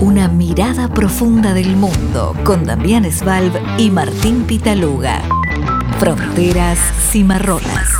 [0.00, 5.20] Una mirada profunda del mundo con Damián Svalb y Martín Pitaluga.
[5.98, 6.78] Fronteras
[7.10, 7.90] cimarronas.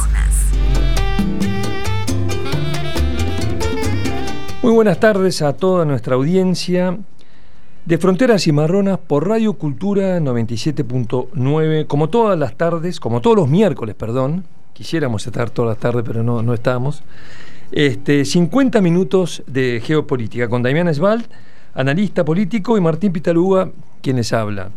[4.62, 6.96] Muy buenas tardes a toda nuestra audiencia
[7.84, 13.96] de Fronteras Cimarronas por Radio Cultura 97.9, como todas las tardes, como todos los miércoles,
[13.96, 17.02] perdón, quisiéramos estar todas las tardes, pero no, no estamos,
[17.72, 21.24] este, 50 minutos de geopolítica con Damián Svalb
[21.78, 23.70] analista político, y Martín Pitaluga,
[24.02, 24.68] quienes habla.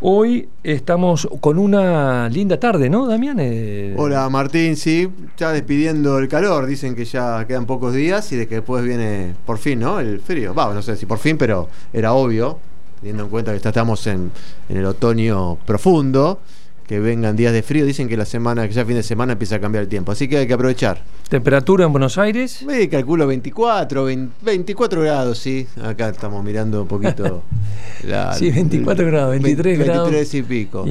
[0.00, 3.36] Hoy estamos con una linda tarde, ¿no, Damián?
[3.38, 8.36] Eh, Hola, Martín, sí, ya despidiendo el calor, dicen que ya quedan pocos días y
[8.36, 10.00] de que después viene por fin, ¿no?
[10.00, 10.54] El frío.
[10.54, 12.58] Va, no sé si por fin, pero era obvio,
[13.00, 14.32] teniendo en cuenta que estamos en,
[14.70, 16.40] en el otoño profundo
[16.86, 17.86] que vengan días de frío.
[17.86, 20.12] Dicen que la semana, que ya fin de semana empieza a cambiar el tiempo.
[20.12, 21.02] Así que hay que aprovechar.
[21.28, 22.64] ¿Temperatura en Buenos Aires?
[22.68, 24.06] Sí, calculo 24,
[24.42, 25.66] 24 grados, sí.
[25.82, 27.42] Acá estamos mirando un poquito.
[28.04, 30.10] la, sí, 24 grados, 23 grados.
[30.10, 30.86] 23 y pico.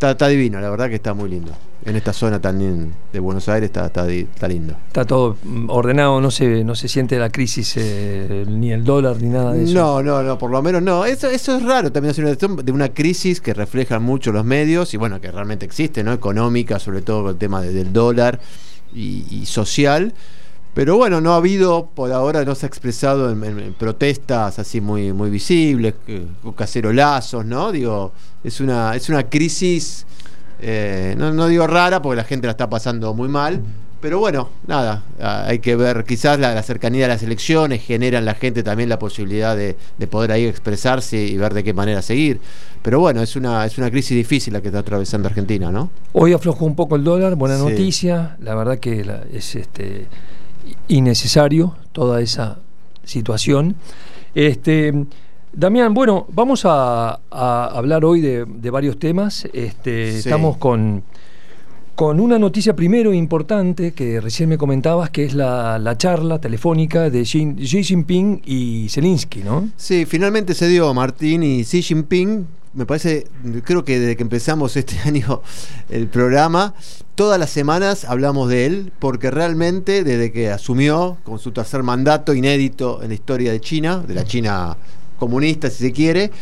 [0.00, 1.52] está divino, la verdad que está muy lindo
[1.84, 4.74] en esta zona también de Buenos Aires está, está, lindo.
[4.88, 5.36] Está todo
[5.68, 9.64] ordenado, no se, no se siente la crisis eh, ni el dólar ni nada de
[9.64, 9.74] eso.
[9.74, 11.06] No, no, no, por lo menos no.
[11.06, 15.20] Eso, eso es raro también de una crisis que refleja mucho los medios y bueno,
[15.20, 16.12] que realmente existe, ¿no?
[16.12, 18.40] Económica, sobre todo con el tema del dólar
[18.94, 20.12] y, social.
[20.74, 25.12] Pero bueno, no ha habido, por ahora no se ha expresado en, protestas así muy,
[25.12, 25.94] muy visibles,
[26.42, 27.72] con cacerolazos, ¿no?
[27.72, 28.12] Digo,
[28.44, 30.06] es una, es una crisis
[30.62, 33.62] eh, no, digo rara porque la gente la está pasando muy mal.
[34.00, 38.32] Pero bueno, nada, hay que ver, quizás la, cercanía de las elecciones genera en la
[38.32, 39.76] gente también la posibilidad de,
[40.08, 42.40] poder ahí expresarse y ver de qué manera seguir.
[42.80, 45.90] Pero bueno, es una, es una crisis difícil la que está atravesando Argentina, ¿no?
[46.14, 50.06] Hoy aflojó un poco el dólar, buena noticia, la verdad que es este,
[50.88, 52.58] innecesario toda esa
[53.04, 53.76] situación.
[54.34, 54.94] Este,
[55.52, 59.46] Damián, bueno, vamos a, hablar hoy de, varios temas.
[59.52, 61.02] Este, Estamos con,
[61.96, 67.24] con una noticia primero importante que recién me comentabas, que es la, charla telefónica de
[67.24, 69.68] Xi, Jinping y Zelensky, ¿no?
[69.76, 72.46] Sí, finalmente se dio Martín y Xi Jinping.
[72.72, 73.26] Me parece,
[73.64, 75.42] creo que desde que empezamos este año
[75.88, 76.74] el programa,
[77.16, 82.34] todas las semanas hablamos de él, porque realmente desde que asumió con su tercer mandato
[82.34, 84.76] inédito en la historia de China, de la China
[85.20, 86.32] comunista, si se quiere,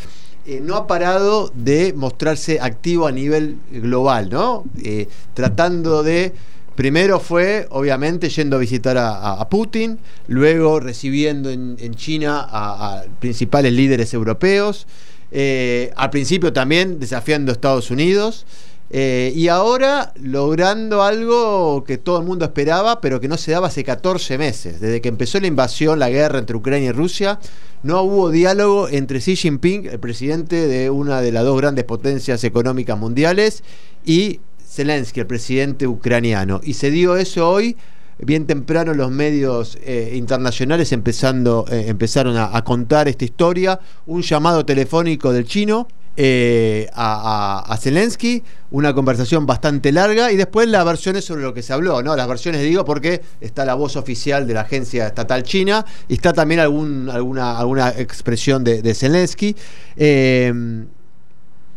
[0.47, 4.65] eh, no ha parado de mostrarse activo a nivel global, ¿no?
[4.83, 6.33] Eh, tratando de.
[6.75, 14.15] Primero fue, obviamente, yendo a visitar a, Putin, luego recibiendo en, China a, principales líderes
[14.15, 14.87] europeos,
[15.33, 18.47] eh, al principio también desafiando a Estados Unidos.
[18.91, 23.85] Y ahora logrando algo que todo el mundo esperaba, pero que no se daba hace
[23.85, 24.81] 14 meses.
[24.81, 27.39] Desde que empezó la invasión, la guerra entre Ucrania y Rusia,
[27.83, 32.43] no hubo diálogo entre Xi Jinping, el presidente de una de las dos grandes potencias
[32.45, 33.63] económicas mundiales,
[34.05, 36.61] y Zelensky, el presidente ucraniano.
[36.65, 37.77] Y se dio eso hoy,
[38.19, 44.65] bien temprano los medios eh, internacionales empezando, eh, empezaron a contar esta historia, un llamado
[44.67, 45.87] telefónico del chino
[46.21, 48.43] eh, a, Zelensky,
[48.73, 52.17] una conversación bastante larga y después las versiones sobre lo que se habló, ¿no?
[52.17, 56.33] Las versiones digo porque está la voz oficial de la agencia estatal china y está
[56.33, 59.55] también algún, alguna, alguna expresión de, Zelensky.
[59.97, 60.53] Eh,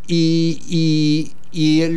[0.07, 1.31] y,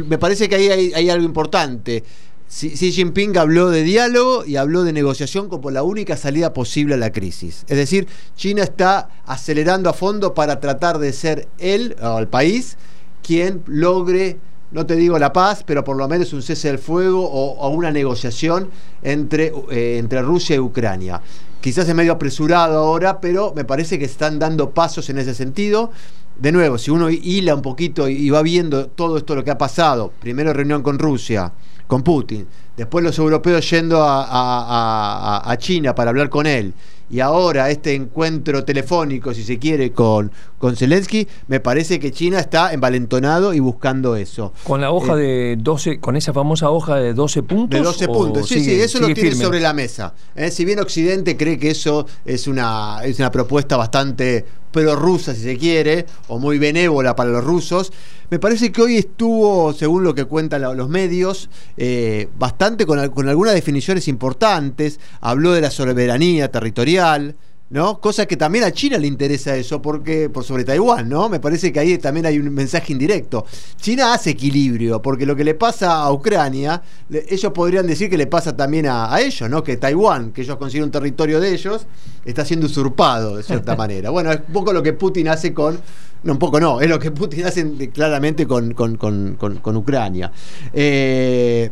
[0.06, 2.04] me parece que ahí hay algo importante.
[2.49, 6.99] Xi Jinping habló de diálogo y habló de negociación como la única salida posible a
[6.99, 7.65] la crisis.
[7.69, 8.06] Es decir,
[8.37, 12.77] China está acelerando a fondo para tratar de ser él, o el país,
[13.22, 14.38] quien logre,
[14.71, 17.91] no te digo la paz, pero por lo menos un cese del fuego o, una
[17.91, 18.71] negociación
[19.03, 21.21] entre, eh, entre Rusia y Ucrania.
[21.60, 25.91] Quizás es medio apresurado ahora, pero me parece que están dando pasos en ese sentido
[26.38, 29.59] de nuevo, si uno hila un poquito y va viendo todo esto lo que ha
[29.59, 31.53] pasado, primero reunión con Rusia,
[31.94, 32.44] con Putin,
[32.77, 36.75] después los europeos yendo a, China para hablar con él,
[37.11, 42.41] y ahora este encuentro telefónico, si se quiere, con, con Zelensky, me parece que China
[42.41, 44.53] está envalentonado y buscando eso.
[44.65, 47.78] Con la hoja eh, de 12, con esa famosa hoja de 12 puntos.
[47.78, 50.15] De 12 puntos, sí, sí, eso lo tiene sobre la mesa.
[50.34, 50.51] ¿eh?
[50.51, 55.57] Si bien Occidente cree que eso es una, es una propuesta bastante pro-rusa, si se
[55.57, 57.93] quiere, o muy benévola para los rusos,
[58.31, 63.28] me parece que hoy estuvo, según lo que cuentan los medios, eh, bastante con, con
[63.28, 64.99] algunas definiciones importantes.
[65.21, 67.37] Habló de la soberanía territorial,
[67.71, 67.99] ¿no?
[68.01, 71.28] Cosa que también a China le interesa eso, porque por sobre Taiwán, ¿no?
[71.28, 73.47] Me parece que ahí también hay un mensaje indirecto.
[73.81, 78.27] China hace equilibrio, porque lo que le pasa a Ucrania, ellos podrían decir que le
[78.27, 79.65] pasa también a, ellos, ¿no?
[79.65, 81.87] Que Taiwán, que ellos consiguen un territorio de ellos,
[82.25, 84.10] está siendo usurpado de cierta manera.
[84.10, 85.81] Bueno, es un poco lo que Putin hace con
[86.25, 90.33] no, un poco no, es lo que Putin hace claramente con, con, Ucrania.
[90.72, 91.71] Eh,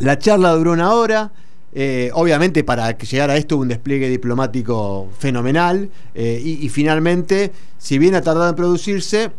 [0.00, 1.32] la charla duró una hora.
[1.74, 7.98] Eh, obviamente para llegar a esto hubo un despliegue diplomático fenomenal eh, y, finalmente, si
[7.98, 9.30] bien ha tardado en producirse,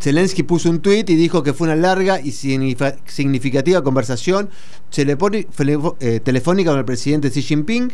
[0.00, 4.48] Zelensky puso un tuit y dijo que fue una larga y significativa conversación
[4.90, 7.92] telefónica con el presidente Xi Jinping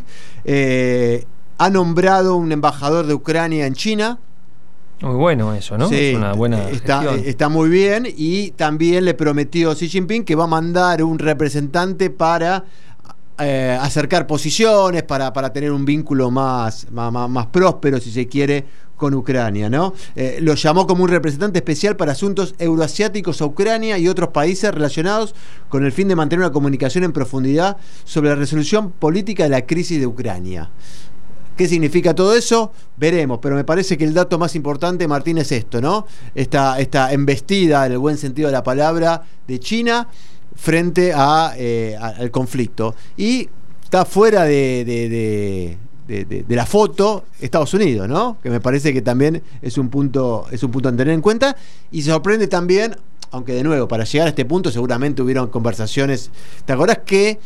[1.57, 4.19] ha nombrado un embajador de Ucrania en China.
[5.03, 5.91] Muy bueno eso, ¿no?
[5.91, 10.45] es una buena está, está, muy bien y también le prometió Xi Jinping que va
[10.45, 12.63] a mandar un representante para
[13.37, 18.63] eh, acercar posiciones, para, para, tener un vínculo más, más, próspero, si se quiere,
[18.95, 19.93] con Ucrania, ¿no?
[20.15, 24.71] Eh, lo llamó como un representante especial para asuntos euroasiáticos a Ucrania y otros países
[24.73, 25.35] relacionados
[25.67, 29.65] con el fin de mantener una comunicación en profundidad sobre la resolución política de la
[29.65, 30.69] crisis de Ucrania.
[31.57, 32.71] ¿Qué significa todo eso?
[32.97, 36.07] Veremos, pero me parece que el dato más importante, Martín, es esto, ¿no?
[36.33, 40.07] Esta, esta embestida, en el buen sentido de la palabra, de China
[40.55, 42.95] frente a, eh, al conflicto.
[43.17, 43.49] Y
[43.83, 45.77] está fuera de,
[46.07, 48.37] de, la foto Estados Unidos, ¿no?
[48.41, 51.55] Que me parece que también es un punto, es un punto a tener en cuenta.
[51.91, 52.95] Y sorprende también,
[53.29, 56.31] aunque de nuevo, para llegar a este punto seguramente hubieron conversaciones.
[56.65, 57.39] ¿Te acordás que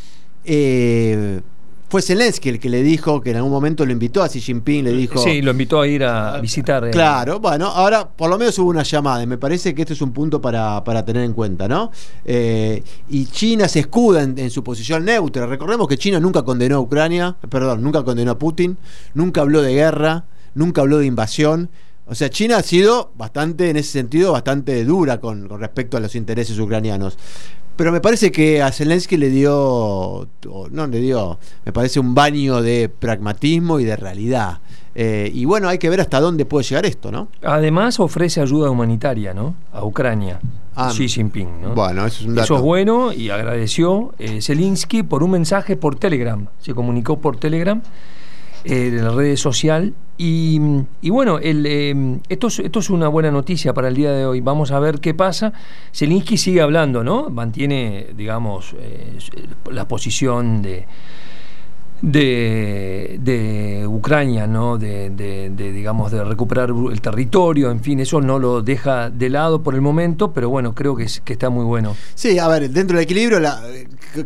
[0.45, 1.41] eh,
[1.89, 4.83] fue Zelensky el que le dijo que en algún momento lo invitó a Xi Jinping,
[4.83, 5.19] le dijo.
[5.19, 6.85] Sí, lo invitó a ir a visitar.
[6.85, 6.91] Eh.
[6.91, 10.01] Claro, bueno, ahora por lo menos hubo una llamada y me parece que este es
[10.01, 11.91] un punto para, tener en cuenta, ¿no?
[12.25, 15.45] Eh, y China se escuda en, su posición neutra.
[15.45, 18.77] Recordemos que China nunca condenó a Ucrania, perdón, nunca condenó a Putin,
[19.13, 20.25] nunca habló de guerra,
[20.55, 21.69] nunca habló de invasión.
[22.05, 25.99] O sea, China ha sido bastante, en ese sentido, bastante dura con, con respecto a
[25.99, 27.17] los intereses ucranianos.
[27.77, 30.27] Pero me parece que a Zelensky le dio,
[30.71, 34.59] no le dio, me parece un baño de pragmatismo y de realidad.
[34.95, 37.27] Eh, y bueno, hay que ver hasta dónde puede llegar esto, ¿no?
[37.43, 39.53] Además ofrece ayuda humanitaria, ¿no?
[39.71, 40.39] A Ucrania.
[40.75, 41.75] Ah, Xi Jinping, ¿no?
[41.75, 42.45] Bueno, eso es un dato.
[42.45, 46.47] Eso es bueno y agradeció eh, Zelensky por un mensaje por Telegram.
[46.59, 47.79] Se comunicó por Telegram
[48.63, 49.93] eh, de la red social.
[50.19, 50.59] Y,
[51.03, 54.41] bueno, el, eh, esto, es, esto es una buena noticia para el día de hoy.
[54.41, 55.53] Vamos a ver qué pasa.
[55.93, 57.29] Zelinsky sigue hablando, ¿no?
[57.29, 59.17] Mantiene, digamos, eh,
[59.71, 60.87] la posición de
[62.01, 64.77] de, de Ucrania, ¿no?
[64.77, 65.09] De,
[65.55, 69.81] digamos, de recuperar el territorio, en fin, eso no lo deja de lado por el
[69.81, 71.95] momento, pero bueno, creo que, está muy bueno.
[72.15, 73.39] Sí, a ver, dentro del equilibrio,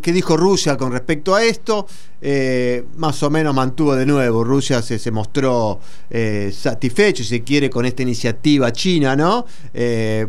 [0.01, 1.87] ¿qué dijo Rusia con respecto a esto?
[2.23, 5.79] Eh, más o menos mantuvo de nuevo, Rusia se, se mostró
[6.09, 9.45] eh, satisfecho, si se quiere, con esta iniciativa china, ¿no?
[9.73, 10.27] Eh,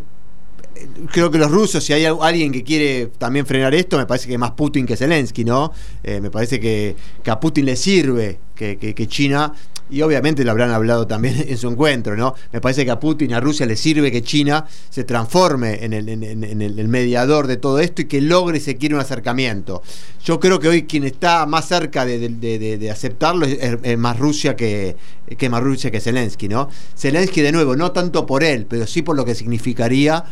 [1.11, 4.39] creo que los rusos, si hay alguien que quiere también frenar esto, me parece que
[4.39, 5.73] más Putin que Zelensky, ¿no?
[6.03, 6.97] Eh, me parece que,
[7.27, 9.53] a Putin le sirve que, China,
[9.91, 12.35] y obviamente lo habrán hablado también en su encuentro, ¿no?
[12.53, 16.89] Me parece que a Putin, a Rusia le sirve que China se transforme en el,
[16.89, 19.83] mediador de todo esto y que logre, se quiere, un acercamiento.
[20.25, 24.97] Yo creo que hoy quien está más cerca de, aceptarlo es, más Rusia que,
[25.37, 26.69] que más Rusia que Zelensky, ¿no?
[26.97, 30.25] Zelensky, de nuevo, no tanto por él, pero sí por lo que significaría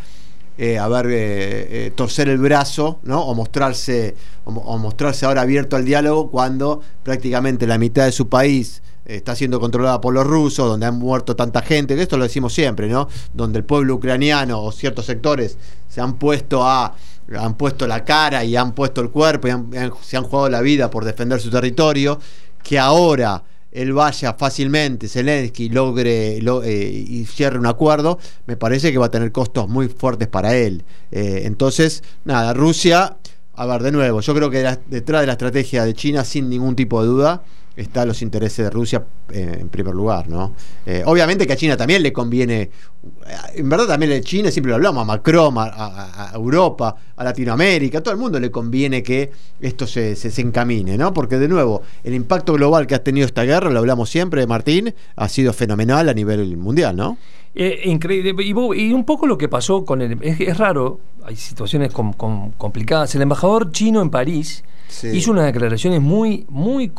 [0.63, 3.23] eh, eh, eh, torcer el brazo, ¿no?
[3.23, 4.15] O mostrarse,
[4.45, 9.59] o, mostrarse ahora abierto al diálogo cuando prácticamente la mitad de su país está siendo
[9.59, 13.09] controlada por los rusos, donde han muerto tanta gente, esto lo decimos siempre, ¿no?
[13.33, 15.57] Donde el pueblo ucraniano o ciertos sectores
[15.89, 16.95] se han puesto a
[17.39, 19.53] han puesto la cara y han puesto el cuerpo y
[20.03, 22.21] se han jugado la vida por defender su territorio,
[22.63, 28.99] que ahora él vaya fácilmente, Zelensky logre eh, y cierre un acuerdo, me parece que
[28.99, 30.85] va a tener costos muy fuertes para él.
[31.13, 33.17] Eh, entonces, nada, Rusia,
[33.55, 36.75] a ver, de nuevo, yo creo que detrás de la estrategia de China, sin ningún
[36.75, 37.43] tipo de duda,
[37.77, 40.55] están los intereses de Rusia eh, en primer lugar, ¿no?
[40.85, 42.71] Eh, obviamente que a China también le conviene, eh,
[43.55, 48.01] en verdad también a China, siempre lo hablamos, a Macron, a, Europa, a Latinoamérica, a
[48.03, 51.15] todo el mundo le conviene que esto se, se, encamine, ¿no?
[51.15, 54.95] Porque de nuevo, el impacto global que ha tenido esta guerra, lo hablamos siempre, Martín,
[55.17, 57.19] ha sido fenomenal a nivel mundial, ¿no?
[57.53, 58.33] increíble.
[58.45, 60.19] Y, un poco lo que pasó con el...
[60.23, 63.13] Es, raro, hay situaciones complicadas.
[63.17, 64.63] El embajador chino en París
[65.05, 66.91] hizo unas declaraciones muy, muy,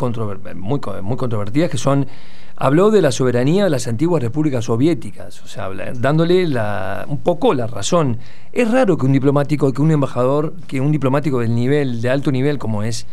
[0.55, 2.07] muy, muy controvertidas que son
[2.61, 7.55] habló de la soberanía de las antiguas repúblicas soviéticas, o sea, dándole la, un poco
[7.55, 8.19] la razón.
[8.53, 12.31] Es raro que un diplomático, que un embajador, que un diplomático del nivel, de alto
[12.31, 13.07] nivel como es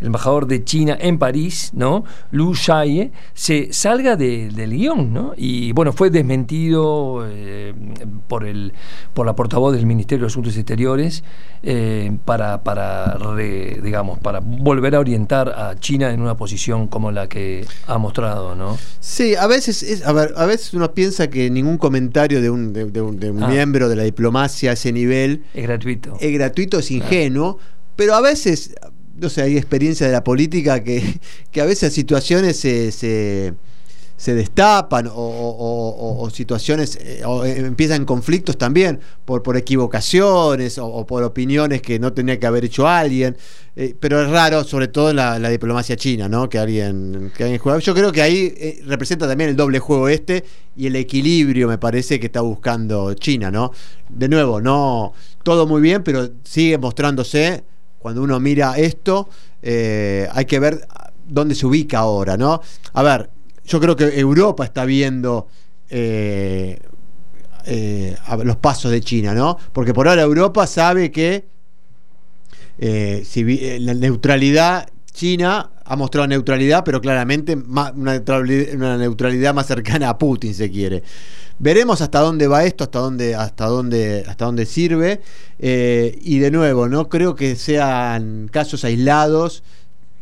[0.00, 2.04] el embajador de China en París, ¿no?
[2.30, 5.32] Lu Shaye, se salga del guion, ¿no?
[5.36, 7.74] Y bueno, fue desmentido eh,
[8.28, 8.72] por, el,
[9.14, 11.24] por la portavoz del Ministerio de Asuntos Exteriores
[11.62, 13.18] eh, para, para
[13.82, 18.54] digamos, para volver a orientar a China en una posición como la que ha mostrado,
[18.54, 18.78] ¿no?
[19.00, 22.72] Sí, a veces, es, a, ver, a veces uno piensa que ningún comentario de un,
[22.72, 23.48] de, un, ah.
[23.48, 26.16] miembro de la diplomacia a ese nivel es gratuito.
[26.20, 27.58] Es gratuito, es ingenuo,
[27.96, 28.74] pero a veces
[29.20, 31.20] no sé, hay experiencia de la política que,
[31.50, 33.54] que a veces situaciones se, se,
[34.18, 41.22] se destapan o, situaciones eh, o eh, empiezan conflictos también por, por equivocaciones o, por
[41.22, 43.36] opiniones que no tenía que haber hecho alguien.
[43.76, 46.48] Eh, pero es raro, sobre todo en la, diplomacia china, ¿no?
[46.48, 47.78] Que alguien, que alguien juega.
[47.78, 50.44] Yo creo que ahí representa también el doble juego este
[50.76, 53.70] y el equilibrio, me parece, que está buscando China, ¿no?
[54.08, 55.12] De nuevo, no
[55.44, 57.62] todo muy bien, pero sigue mostrándose
[57.98, 59.28] cuando uno mira esto,
[59.62, 60.86] eh, hay que ver
[61.26, 62.60] dónde se ubica ahora, ¿no?
[62.92, 63.30] A ver,
[63.64, 65.48] yo creo que Europa está viendo
[65.90, 66.78] eh,
[67.66, 69.58] eh, los pasos de China, ¿no?
[69.72, 71.46] Porque por ahora Europa sabe que
[72.78, 74.88] la neutralidad
[75.18, 81.02] China ha mostrado neutralidad, pero claramente una, neutralidad, más cercana a Putin, se quiere.
[81.58, 85.20] Veremos hasta dónde va esto, hasta dónde, hasta dónde, hasta dónde sirve.
[85.58, 89.64] Eh, y de nuevo, no creo que sean casos aislados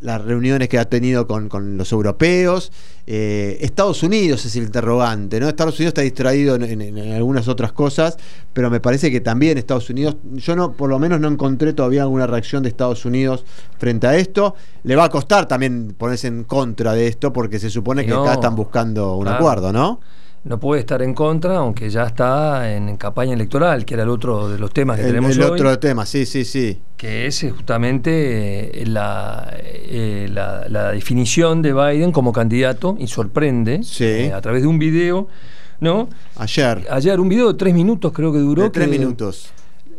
[0.01, 2.71] las reuniones que ha tenido con, los europeos.
[3.07, 5.49] Eh, Estados Unidos es el interrogante, ¿no?
[5.49, 8.17] Estados Unidos está distraído en, algunas otras cosas,
[8.53, 12.03] pero me parece que también Estados Unidos, yo no, por lo menos no encontré todavía
[12.03, 13.45] alguna reacción de Estados Unidos
[13.79, 14.55] frente a esto.
[14.83, 18.35] Le va a costar también ponerse en contra de esto, porque se supone que acá
[18.35, 20.01] están buscando un acuerdo, ¿no?
[20.45, 24.49] No puede estar en contra, aunque ya está en, campaña electoral, que era el otro
[24.49, 25.43] de los temas que tenemos hoy.
[25.43, 26.81] El otro tema, sí, sí, sí.
[26.97, 33.81] Que es justamente eh, la, eh, la, la, definición de Biden como candidato, y sorprende,
[34.01, 35.27] eh, a través de un video,
[35.81, 36.09] ¿no?
[36.37, 36.87] Ayer.
[36.91, 38.63] Ayer, un video de tres minutos creo que duró.
[38.63, 39.51] De tres minutos.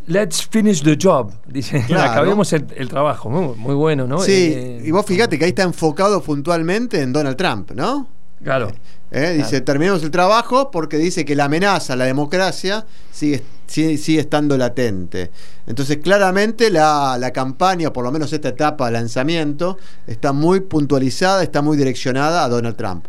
[0.07, 1.83] Let's finish the job, dice.
[1.97, 4.19] Acabemos el, trabajo, muy, bueno, ¿no?
[4.19, 8.16] Sí, y vos fíjate que ahí está enfocado puntualmente en Donald Trump, ¿no?
[8.43, 8.71] Claro.
[9.09, 9.35] ¿Eh?
[9.37, 14.57] Dice, terminemos el trabajo porque dice que la amenaza a la democracia sigue, sigue, estando
[14.57, 15.31] latente.
[15.65, 19.77] Entonces, claramente la, la, campaña, por lo menos esta etapa de lanzamiento,
[20.07, 23.05] está muy puntualizada, está muy direccionada a Donald Trump.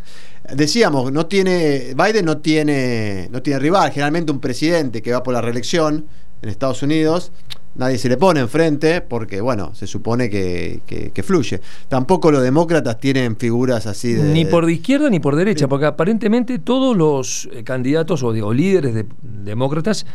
[0.53, 3.91] Decíamos, no tiene, Biden no tiene, no tiene rival.
[3.91, 6.07] Generalmente un presidente que va por la reelección
[6.41, 7.31] en Estados Unidos
[7.75, 11.61] nadie se le pone enfrente porque, bueno, se supone que, fluye.
[11.87, 14.23] Tampoco los demócratas tienen figuras así de...
[14.33, 18.93] Ni por de izquierda ni por derecha, porque aparentemente todos los eh, candidatos o, líderes
[18.93, 20.05] de, demócratas,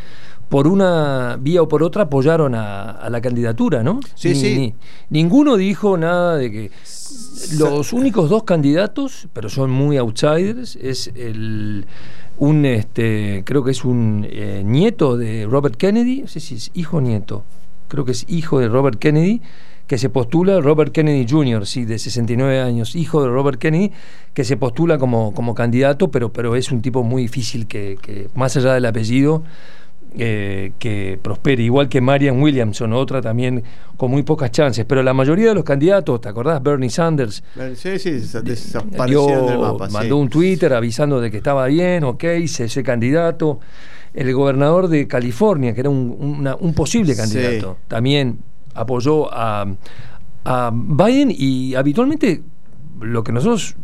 [0.49, 4.01] por una vía o por otra, apoyaron a, la candidatura, ¿no?
[4.15, 4.75] Sí, sí.
[5.11, 6.71] ninguno dijo nada de que...
[7.59, 11.87] Los únicos dos candidatos, pero son muy outsiders, es el
[12.39, 16.71] un este creo que es un eh, nieto de Robert Kennedy, no sé si es
[16.75, 17.45] hijo o nieto,
[17.89, 19.41] creo que es hijo de Robert Kennedy,
[19.87, 23.93] que se postula, Robert Kennedy Jr., sí, de 69 años, hijo de Robert Kennedy,
[24.33, 28.29] que se postula como, como candidato, pero, pero es un tipo muy difícil que, que
[28.35, 29.43] más allá del apellido,
[30.17, 33.63] eh, que prospere, igual que Marian Williamson, otra también
[33.97, 34.85] con muy pocas chances.
[34.85, 36.63] Pero la mayoría de los candidatos, ¿te acordás?
[36.63, 37.43] Bernie Sanders.
[37.75, 38.11] Sí, sí,
[38.43, 39.89] desapareció del mapa.
[39.89, 43.59] Mandó un Twitter avisando de que estaba bien, ok, ese candidato.
[44.13, 48.39] El gobernador de California, que era un, posible candidato, también
[48.75, 49.67] apoyó a,
[50.45, 52.43] a Biden y habitualmente
[53.01, 53.75] lo que nosotros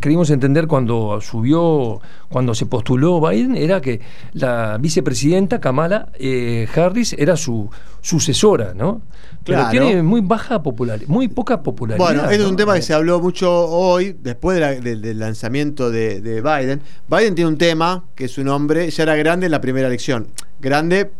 [0.00, 4.00] creímos entender cuando subió, cuando se postuló Biden, era que
[4.32, 7.68] la vicepresidenta Kamala eh, Harris era su
[8.00, 9.02] sucesora, ¿no?
[9.44, 12.04] Pero tiene muy baja popularidad, muy poca popularidad.
[12.04, 16.40] Bueno, este es un tema que se habló mucho hoy, después del lanzamiento de, de
[16.40, 16.80] Biden.
[17.08, 20.28] Biden tiene un tema, que su nombre ya era grande en la primera elección.
[20.60, 21.10] Grande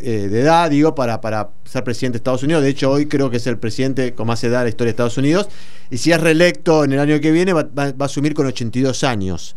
[0.00, 2.62] eh, de edad, digo, para, para ser presidente de Estados Unidos.
[2.62, 4.92] De hecho, hoy creo que es el presidente con más edad de la historia de
[4.92, 5.48] Estados Unidos.
[5.90, 9.54] Y si es reelecto en el año que viene, va, a asumir con 82 años.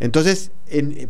[0.00, 0.50] Entonces,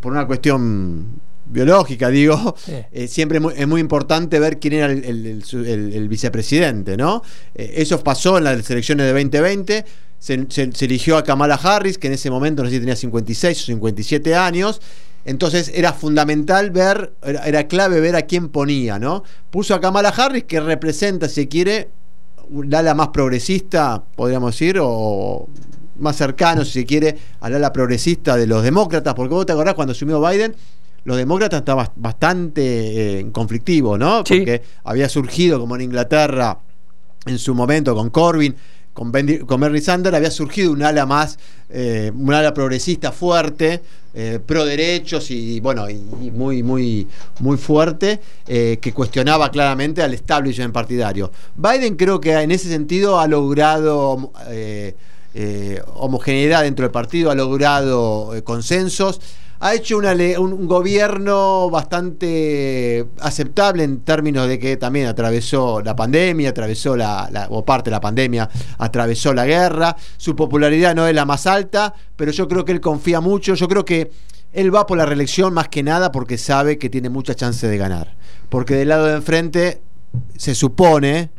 [0.00, 2.54] por una cuestión biológica, digo,
[2.92, 7.23] eh, siempre es muy, importante ver quién era el, vicepresidente, ¿no?
[7.54, 9.85] Eh, eso pasó en las elecciones de 2020.
[10.18, 13.62] Se, se, eligió a Kamala Harris, que en ese momento no sé si tenía 56
[13.62, 14.80] o 57 años,
[15.26, 19.25] entonces era fundamental ver, era, clave ver a quién ponía, ¿no?
[19.50, 21.90] Puso a Kamala Harris, que representa, si quiere,
[22.50, 25.49] la ala más progresista, podríamos decir, o
[25.99, 29.75] más cercano, si se quiere, al ala progresista de los demócratas, porque vos te acordás
[29.75, 30.54] cuando asumió Biden,
[31.02, 34.23] los demócratas estaban bastante eh, conflictivos, ¿no?
[34.23, 36.61] Porque había surgido, como en Inglaterra,
[37.26, 38.54] en su momento con Corbyn,
[38.96, 41.38] con, Bernie Sanders había surgido un ala más,
[41.68, 43.82] eh, un ala progresista fuerte,
[44.14, 45.96] eh, pro derechos y, bueno, y,
[46.32, 47.06] muy, muy,
[47.40, 51.30] muy fuerte, eh, que cuestionaba claramente al establishment partidario.
[51.56, 54.32] Biden creo que en ese sentido ha logrado
[55.96, 59.20] homogeneidad dentro del partido, ha logrado consensos
[59.60, 66.50] ha hecho una un gobierno bastante aceptable en términos de que también atravesó la pandemia,
[66.50, 68.48] atravesó la, o parte de la pandemia,
[68.78, 69.96] atravesó la guerra.
[70.16, 73.54] Su popularidad no es la más alta, pero yo creo que él confía mucho.
[73.54, 74.10] Yo creo que
[74.52, 77.78] él va por la reelección más que nada porque sabe que tiene mucha chance de
[77.78, 78.14] ganar.
[78.48, 79.80] Porque del lado de enfrente
[80.36, 81.30] se supone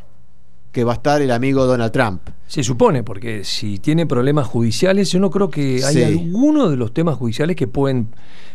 [0.78, 2.22] que va a estar el amigo Donald Trump.
[2.46, 6.94] Se supone, porque si tiene problemas judiciales, yo no creo que haya alguno de los
[6.94, 8.10] temas judiciales que pueden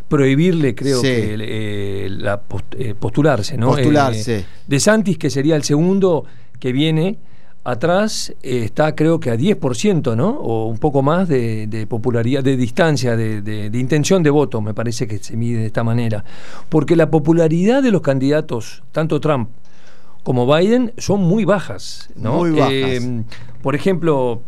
[0.07, 2.41] prohibirle, creo que, eh, la
[2.79, 3.71] eh, postularse, ¿no?
[3.71, 4.39] Postularse.
[4.39, 6.25] Eh, de Santis, que sería el segundo
[6.61, 7.19] que viene
[7.65, 10.31] atrás, está creo que a 10%, ¿no?
[10.31, 15.09] O un poco más de, popularidad, de distancia, de, de, intención de voto, me parece
[15.09, 16.25] que se mide de esta manera.
[16.69, 19.49] Porque la popularidad de los candidatos, tanto Trump
[20.23, 22.11] como Biden son muy bajas.
[22.17, 22.39] ¿no?
[22.39, 22.73] Muy bajas.
[22.73, 23.23] Eh,
[23.63, 24.43] por ejemplo,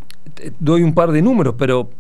[0.58, 1.90] doy un par de números, pero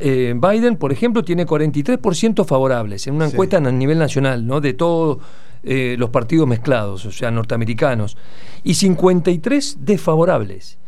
[0.00, 4.60] eh, Biden, por ejemplo, tiene 43% favorables en una encuesta a nivel nacional, ¿no?
[4.60, 5.18] De todos
[5.62, 8.16] eh, los partidos mezclados, o sea, norteamericanos,
[8.64, 10.78] y 53 desfavorables.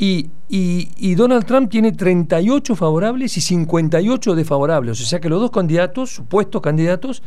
[0.00, 5.00] Y, y, Donald Trump tiene 38 favorables y 58 desfavorables.
[5.00, 7.20] O sea que los dos candidatos, supuestos candidatos,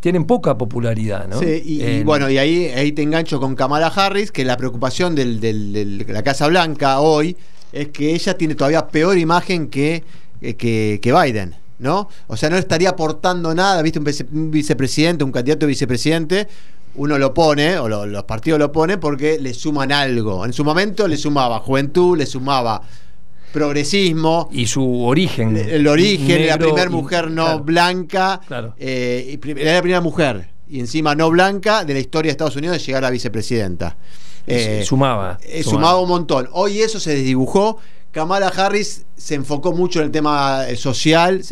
[0.00, 1.40] tienen poca popularidad, ¿no?
[1.40, 6.04] Sí, y, bueno, y ahí, ahí te engancho con Kamala Harris, que la preocupación de
[6.06, 7.34] la Casa Blanca hoy
[7.72, 10.04] es que ella tiene todavía peor imagen que,
[10.40, 11.54] eh, que, Biden.
[11.78, 12.08] ¿No?
[12.26, 14.00] O sea, no estaría aportando nada, ¿viste?
[14.00, 16.48] Un, vicepresidente, un candidato a vicepresidente,
[16.98, 20.44] uno lo pone, o los partidos lo ponen porque le suman algo.
[20.44, 22.82] En su momento le sumaba juventud, le sumaba
[23.52, 24.48] progresismo.
[24.52, 25.56] Y su origen.
[25.56, 28.40] El, origen, la primera mujer no blanca.
[28.78, 32.78] Eh, era la primera mujer, y encima no blanca, de la historia de Estados Unidos
[32.78, 33.96] de llegar a vicepresidenta.
[34.48, 36.00] Eh, sumaba, eh, sumaba.
[36.00, 36.48] un montón.
[36.52, 37.78] Hoy eso se desdibujó
[38.10, 41.42] Kamala Harris se enfocó mucho en el tema eh, social.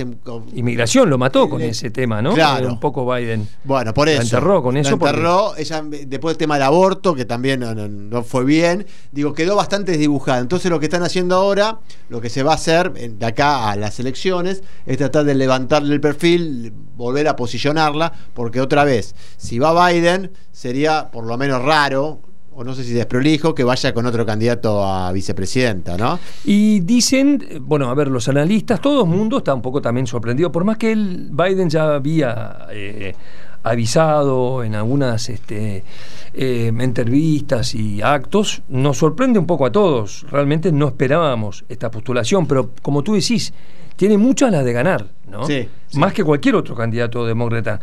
[0.55, 2.33] Inmigración lo mató con ese tema, ¿no?
[2.33, 2.69] Claro.
[2.69, 3.47] Un poco Biden.
[3.65, 4.19] Bueno, por eso.
[4.19, 4.91] La enterró con eso.
[4.91, 5.55] La enterró.
[5.57, 8.87] Ella, después del tema del aborto, que también no, fue bien.
[9.13, 10.39] Digo, quedó bastante desdibujada.
[10.39, 13.77] Entonces, lo que están haciendo ahora, lo que se va a hacer de acá a
[13.77, 19.59] las elecciones, es tratar de levantarle el perfil, volver a posicionarla, porque otra vez, si
[19.59, 22.21] va Biden, sería por lo menos raro
[22.57, 26.19] o no sé si desprolijo, que vaya con otro candidato a vicepresidenta, ¿no?
[26.45, 30.51] Y dicen, bueno, a ver, los analistas, todo el mundo está un poco también sorprendido,
[30.51, 33.15] por más que el Biden ya había eh,
[33.63, 35.85] avisado en algunas este,
[36.33, 40.25] eh, entrevistas y actos, nos sorprende un poco a todos.
[40.31, 43.53] Realmente no esperábamos esta postulación, pero como tú decís,
[43.97, 45.47] tiene muchas las de ganar, ¿no?
[45.47, 45.69] sí.
[45.95, 47.81] Más que cualquier otro candidato demócrata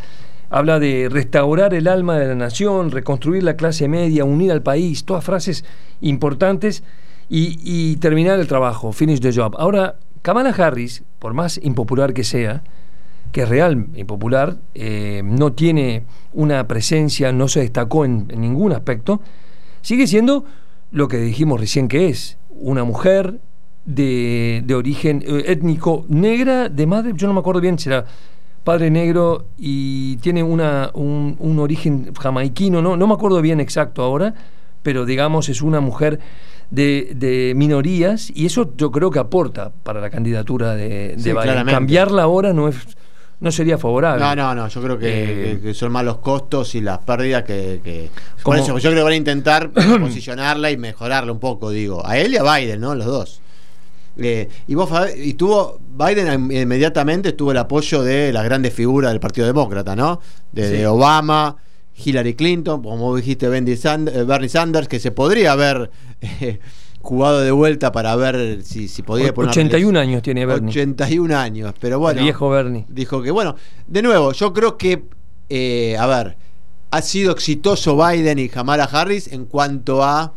[0.54, 5.04] habla de restaurar el alma de la nación, reconstruir la clase media, unir al país,
[5.04, 5.66] todas frases
[6.00, 6.84] importantes
[7.28, 9.56] y, terminar el trabajo, finish the job.
[9.58, 12.62] Ahora, Kamala Harris, por más impopular que sea,
[13.32, 19.22] que es real impopular, eh, no tiene una presencia, no se destacó en, ningún aspecto,
[19.82, 20.46] sigue siendo
[20.92, 23.40] lo que dijimos recién que es, una mujer
[23.86, 28.06] de, de origen eh, étnico negra, de madre, yo no me acuerdo bien si era
[28.64, 32.98] padre negro y tiene una, un, origen jamaiquino, ¿no?
[32.98, 34.34] no me acuerdo bien exacto ahora,
[34.82, 36.20] pero digamos es una mujer
[36.72, 41.66] de, minorías y eso yo creo que aporta para la candidatura de, Biden.
[41.66, 42.78] Cambiarla ahora no es
[43.44, 44.24] no sería favorable.
[44.24, 47.82] No, no, no, yo creo que, eh, son más los costos y las pérdidas que...
[47.84, 48.10] que...
[48.42, 52.18] Por eso yo creo que van a intentar posicionarla y mejorarla un poco, digo, a
[52.18, 52.96] él y a Biden, ¿no?
[52.96, 53.42] Los dos.
[54.18, 59.20] Eh, y vos y tuvo Biden inmediatamente tuvo el apoyo de las grandes figuras del
[59.20, 60.20] Partido Demócrata, ¿no?
[60.52, 61.58] De, Obama,
[61.96, 65.90] Hillary Clinton, como dijiste Bernie Sanders, que se podría haber
[66.22, 66.60] eh,
[67.02, 70.70] jugado de vuelta para ver si, si podía poner 81 años tiene Bernie.
[70.70, 72.20] 81 años, pero bueno.
[72.20, 72.86] El viejo Bernie.
[72.90, 73.56] Dijo que, bueno,
[73.88, 75.04] de nuevo, yo creo que,
[75.50, 76.38] eh, a ver,
[76.92, 80.34] ha sido exitoso Biden y Kamala Harris en cuanto a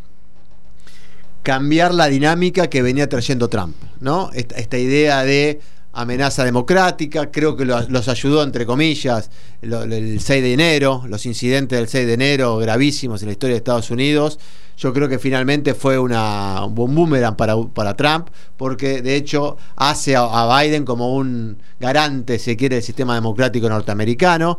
[1.46, 4.30] cambiar la dinámica que venía trayendo Trump, ¿no?
[4.34, 5.60] Esta, idea de
[5.92, 9.30] amenaza democrática, creo que los ayudó, entre comillas,
[9.62, 13.58] el 6 de enero, los incidentes del 6 de enero gravísimos en la historia de
[13.58, 14.40] Estados Unidos.
[14.76, 20.16] Yo creo que finalmente fue una, un boomerang para, para Trump, porque de hecho hace
[20.16, 24.58] a, Biden como un garante, si quiere, del sistema democrático norteamericano.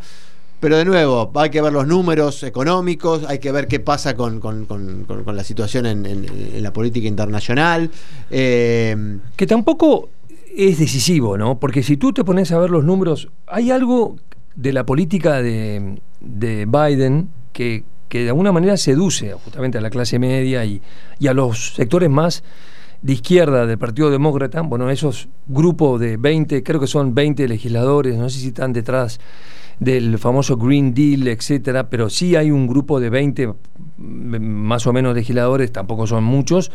[0.60, 4.40] Pero de nuevo, hay que ver los números económicos, hay que ver qué pasa con,
[4.40, 7.92] con- con- la situación en la política internacional.
[8.32, 10.10] Eh, Que tampoco
[10.56, 11.60] es decisivo, ¿no?
[11.60, 14.16] Porque si tú te pones a ver los números, hay algo
[14.56, 19.92] de la política de, de Biden que, que de alguna manera seduce justamente a la
[19.92, 20.82] clase media y,
[21.20, 22.44] y a los sectores más
[23.02, 28.18] de izquierda del Partido Demócrata, bueno, esos grupos de 20, creo que son 20 legisladores,
[28.18, 29.20] no sé si están detrás
[29.80, 34.94] del famoso Green Deal, etcétera, pero sí hay un grupo de 20 mm, más o
[34.94, 36.72] menos legisladores, tampoco son muchos,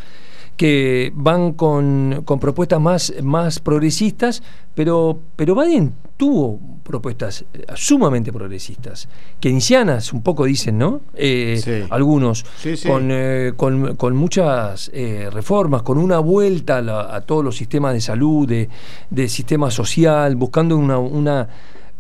[0.56, 4.42] que van con, con propuestas más, más progresistas,
[4.74, 9.08] pero, pero Biden tuvo propuestas eh, sumamente progresistas,
[9.40, 11.00] keynesianas, un poco dicen, ¿no?
[11.14, 11.86] Eh, Sí.
[11.90, 12.88] Algunos, Sí, sí.
[12.88, 17.56] Con, eh, con, con muchas eh, reformas, con una vuelta a, la- a todos los
[17.56, 18.68] sistemas de salud, de,
[19.10, 21.48] de sistema social, buscando una, una,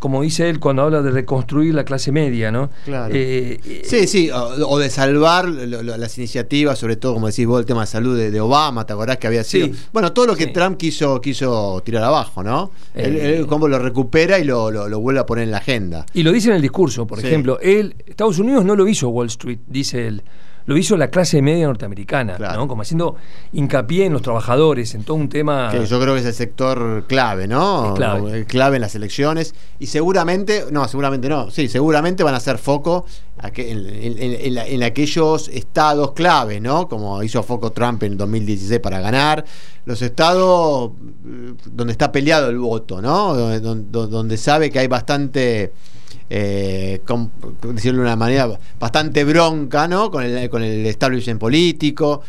[0.02, 2.70] como dice él cuando habla de reconstruir la clase media, ¿no?
[2.84, 3.14] Claro.
[3.14, 7.28] Eh, eh, Sí, sí, o, o de salvar lo- lo- las iniciativas, sobre todo, como
[7.28, 9.68] decís vos, el tema de salud de, de Obama, ¿te acordás que había sido?
[9.68, 9.74] Sí.
[9.92, 10.52] Bueno, todo lo que Sí.
[10.52, 12.72] Trump quiso, quiso tirar abajo, ¿no?
[12.94, 13.36] él, Eh.
[13.38, 16.04] él como lo recupera y lo, lo- lo vuelve a poner en la agenda.
[16.12, 17.28] Y lo dice en el discurso, por Sí.
[17.28, 20.22] ejemplo, él, Estados Unidos no lo hizo Wall Street, dice él,
[20.66, 22.60] lo hizo la clase media norteamericana, Claro.
[22.60, 22.68] ¿no?
[22.68, 23.16] Como haciendo
[23.52, 25.70] hincapié en los trabajadores, en todo un tema.
[25.70, 27.94] Que yo creo que es el sector clave, ¿no?
[28.34, 28.76] Es clave.
[28.76, 29.54] En las elecciones.
[29.78, 33.06] Y seguramente, no, seguramente no, sí, seguramente van a hacer foco
[33.42, 36.88] en, en- en- en la- en aquellos estados clave, ¿no?
[36.88, 39.44] Como hizo foco Trump en 2016 para ganar.
[39.84, 40.92] Los estados
[41.26, 43.34] eh, donde está peleado el voto, ¿no?
[43.34, 45.72] Donde sabe que hay bastante.
[46.30, 47.30] Eh, com-
[47.74, 50.10] decirlo de una manera bastante bronca, ¿no?
[50.10, 52.22] Con el, con el establishment político,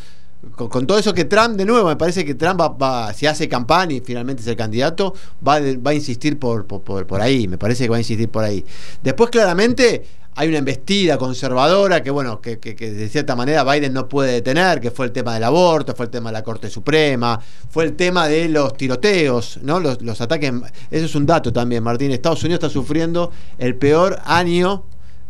[0.56, 3.26] con, con todo eso que Trump, de nuevo, me parece que Trump va, va- si
[3.28, 5.14] hace campaña y finalmente es el candidato,
[5.48, 8.66] va, va a insistir por- por ahí, me parece que va a insistir por ahí.
[9.02, 10.04] Después, claramente,
[10.36, 14.80] hay una embestida conservadora que, bueno, que, que- de cierta manera Biden no puede detener,
[14.80, 17.94] que fue el tema del aborto, fue el tema de la Corte Suprema, fue el
[17.96, 19.80] tema de los tiroteos, ¿no?
[19.80, 20.52] Los, los ataques,
[20.92, 22.12] eso es un dato también, Martín.
[22.12, 24.84] Estados Unidos está sufriendo el peor año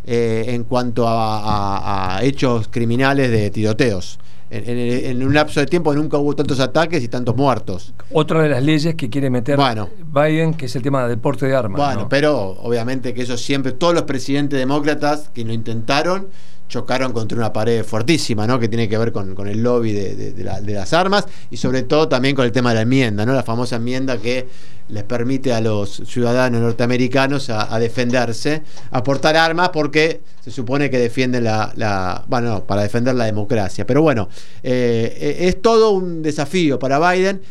[0.05, 4.19] eh, en cuanto a hechos criminales de tiroteos.
[4.53, 7.93] En, en- en un lapso de tiempo nunca hubo tantos ataques y tantos muertos.
[8.11, 9.89] Otra de las leyes que quiere meter Bueno.
[10.13, 11.77] Biden, que es el tema del porte de armas.
[11.79, 12.09] Bueno, ¿no?
[12.09, 16.27] pero obviamente que eso siempre, todos los presidentes demócratas que lo intentaron,
[16.67, 18.59] chocaron contra una pared fuertísima, ¿no?
[18.59, 21.57] Que tiene que ver con, el lobby de, de- de la- de las armas y
[21.57, 23.33] sobre todo también con el tema de la enmienda, ¿no?
[23.33, 24.47] La famosa enmienda que
[24.89, 30.97] les permite a los ciudadanos norteamericanos a, defenderse, a portar armas porque se supone que
[30.99, 33.85] defienden la, bueno, no, para defender la democracia.
[33.87, 34.27] Pero bueno,
[34.61, 37.41] eh, eh, es todo un desafío para Biden.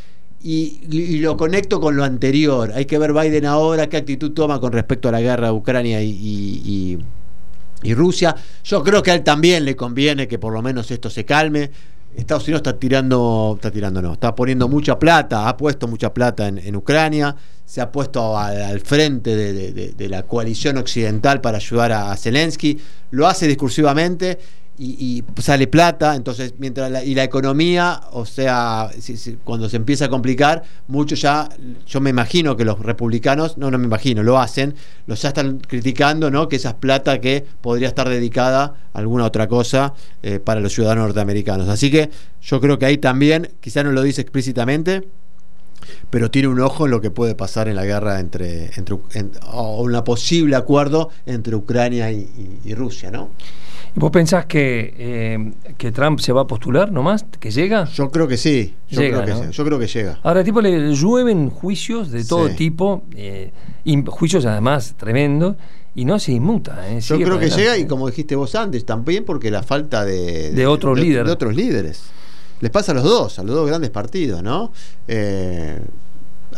[0.44, 2.72] Y, lo conecto con lo anterior.
[2.74, 6.02] Hay que ver Biden ahora, qué actitud toma con respecto a la guerra de Ucrania
[6.02, 6.98] y-
[7.82, 8.34] y Rusia.
[8.64, 11.70] Yo creo que a él también le conviene que por lo menos esto se calme.
[12.16, 16.46] Estados Unidos está tirando, está tirando, no, está poniendo mucha plata, ha puesto mucha plata
[16.46, 22.78] en, Ucrania, se ha puesto al, frente de, la coalición occidental para ayudar a Zelensky,
[23.12, 24.38] lo hace discursivamente
[24.78, 29.68] y, y sale plata, entonces mientras la, y la economía, o sea, si- si- cuando
[29.68, 31.48] se empieza a complicar, mucho ya,
[31.86, 34.74] yo me imagino que los republicanos, no, no me imagino, lo hacen,
[35.06, 36.48] los ya están criticando, ¿no?
[36.48, 40.72] Que esa es plata que podría estar dedicada a alguna otra cosa eh, para los
[40.72, 41.68] ciudadanos norteamericanos.
[41.68, 45.06] Así que yo creo que ahí también, quizá no lo dice explícitamente,
[46.10, 49.32] pero tiene un ojo en lo que puede pasar en la guerra entre, entre en-
[49.52, 53.30] o una posible acuerdo entre Ucrania y Rusia, ¿no?
[53.94, 57.26] ¿Y vos pensás que, eh, que Trump se va a postular nomás?
[57.38, 57.84] ¿Que llega?
[57.84, 59.52] Yo creo que sí, yo, Llega, creo, que ¿no?
[59.52, 60.18] sí, yo creo que llega.
[60.22, 62.54] Ahora, tipo, le llueven juicios de todo Sí.
[62.56, 63.52] tipo, eh,
[64.06, 65.56] juicios además tremendos,
[65.94, 66.88] y no se inmuta.
[66.90, 67.56] eh, Yo creo que adelante.
[67.62, 71.26] llega y como dijiste vos antes, también porque la falta de, De otro líder.
[71.26, 72.02] de otros líderes.
[72.62, 74.72] Les pasa a los dos, a los dos grandes partidos, ¿no?
[75.06, 75.80] Eh,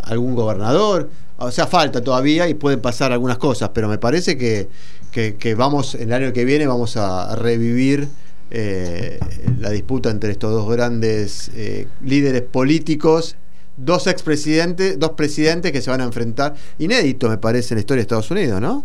[0.03, 4.69] algún gobernador, o sea, falta todavía y pueden pasar algunas cosas, pero me parece que,
[5.13, 8.09] que- vamos, el año que viene vamos a, a revivir
[8.51, 9.19] eh,
[9.61, 13.37] la disputa entre estos dos grandes eh, líderes políticos,
[13.77, 17.99] dos expresidentes, dos presidentes que se van a enfrentar, inédito me parece en la historia
[18.01, 18.85] de Estados Unidos, ¿no?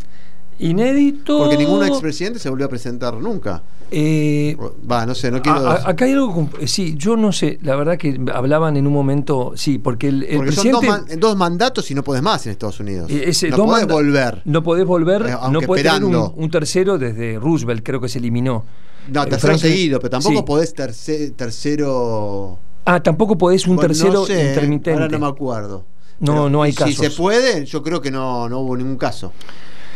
[0.59, 1.37] Inédito.
[1.39, 3.63] Porque ningún expresidente se volvió a presentar nunca.
[3.91, 4.55] Eh,
[4.89, 5.67] Va, no sé, no quiero.
[5.67, 6.47] a- acá hay algo.
[6.65, 7.57] Sí, yo no sé.
[7.63, 9.53] La verdad que hablaban en un momento.
[9.55, 11.11] Sí, porque el, el porque son dos, presidente.
[11.13, 13.09] man- dos mandatos y no podés más en Estados Unidos.
[13.09, 14.41] eh, ese no podés manda- volver.
[14.45, 15.21] No podés volver.
[15.23, 16.33] Eh, no aunque tener un, esperando.
[16.37, 18.63] un tercero desde Roosevelt, creo que se eliminó.
[19.11, 20.43] No, tercero seguido, pero tampoco sí.
[20.45, 22.59] podés terce- tercero.
[22.85, 24.91] Ah, tampoco podés un tercero no sé, intermitente.
[24.93, 25.85] Ahora no me acuerdo.
[26.19, 26.95] No, Pero no hay si casos.
[26.97, 29.31] se puede, yo creo que no, no hubo ningún caso.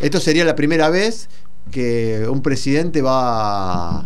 [0.04, 1.30] Esto sería la primera vez
[1.72, 4.06] que un presidente va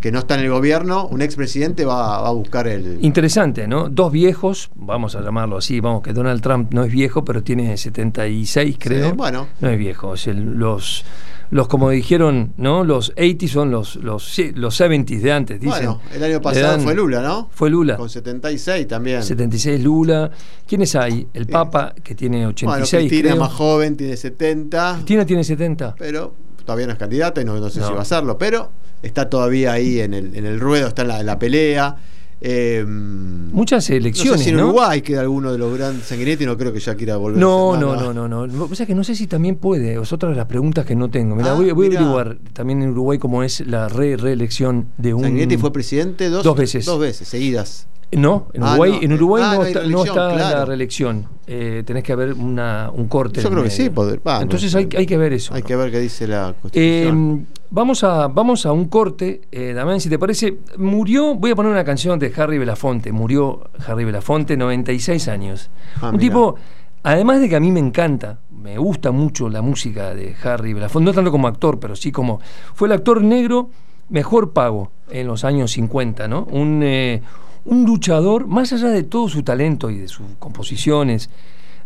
[0.00, 2.98] que no está en el gobierno, un expresidente va, va a buscar el...
[3.02, 3.88] Interesante, ¿no?
[3.88, 7.76] Dos viejos, vamos a llamarlo así, vamos, que Donald Trump no es viejo, pero tiene
[7.76, 9.08] 76, creo.
[9.10, 9.48] Sí, bueno.
[9.60, 11.04] No es viejo, es el- los,
[11.50, 12.84] los, como dijeron, ¿no?
[12.84, 15.70] Los 80 son los, los, sí, los 70 de antes, dicen.
[15.86, 17.48] Bueno, el año pasado dan- fue Lula, ¿no?
[17.52, 17.96] Fue Lula.
[17.96, 19.22] Con 76 también.
[19.22, 20.30] 76 Lula.
[20.66, 21.26] ¿Quiénes hay?
[21.32, 23.44] El Papa, que tiene 86, bueno, Cristina es creo.
[23.44, 25.94] más joven, tiene 70, Cristina tiene 70.
[25.98, 26.34] pero
[26.64, 27.88] todavía no es candidata y no, no sé No.
[27.88, 28.70] si va a serlo, pero
[29.02, 31.96] está todavía ahí en el, en el ruedo, está en la, en la pelea.
[32.40, 34.66] Eh, Muchas no elecciones, sé si en ¿no?
[34.68, 37.78] Uruguay queda alguno de los grandes Sanguinetti, no creo que ya quiera volver No, a
[37.78, 38.64] no, no, no, no.
[38.64, 40.00] O sea que no sé si también puede.
[40.00, 41.34] Es otra de las preguntas que no tengo.
[41.34, 42.00] Mira, Ah, voy, voy a mirá.
[42.02, 45.22] averiguar también en Uruguay cómo es la re reelección de un.
[45.24, 46.84] Sanguinetti fue presidente dos, Dos veces.
[46.84, 47.88] Dos veces, seguidas.
[48.12, 50.58] No, en Ah, Uruguay, no, en Uruguay ah, no, está, no reelección, está claro.
[50.58, 51.26] la reelección.
[51.46, 53.42] Eh, tenés que haber una, un corte.
[53.42, 55.52] Yo creo que sí, poder- Entonces hay, hay que ver eso.
[55.54, 55.66] Hay ¿no?
[55.66, 57.46] que ver qué dice la Eh, Constitución.
[57.70, 60.56] vamos, a, vamos a un corte, eh, Damián, si te parece.
[60.78, 63.12] Murió, voy a poner una canción de Harry Belafonte.
[63.12, 65.70] Murió Harry Belafonte, 96 años.
[66.00, 66.20] Ah, un mirá.
[66.20, 66.54] tipo,
[67.02, 71.04] además de que a mí me encanta, me gusta mucho la música de Harry Belafonte,
[71.04, 72.40] no tanto como actor, pero sí como.
[72.74, 73.68] Fue el actor negro
[74.08, 76.44] mejor pago en los años 50, ¿no?
[76.50, 77.20] Un, eh,
[77.68, 81.28] un luchador, más allá de todo su talento y de sus composiciones,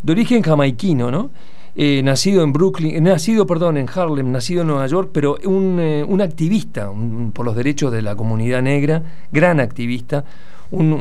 [0.03, 1.31] de origen jamaiquino, ¿no?
[1.75, 5.79] Eh, nacido en Brooklyn, eh, nacido, perdón, en Harlem, nacido en Nueva York, pero un,
[5.81, 6.90] eh, un activista
[7.33, 10.25] por los derechos de la comunidad negra, gran activista,
[10.71, 10.92] un,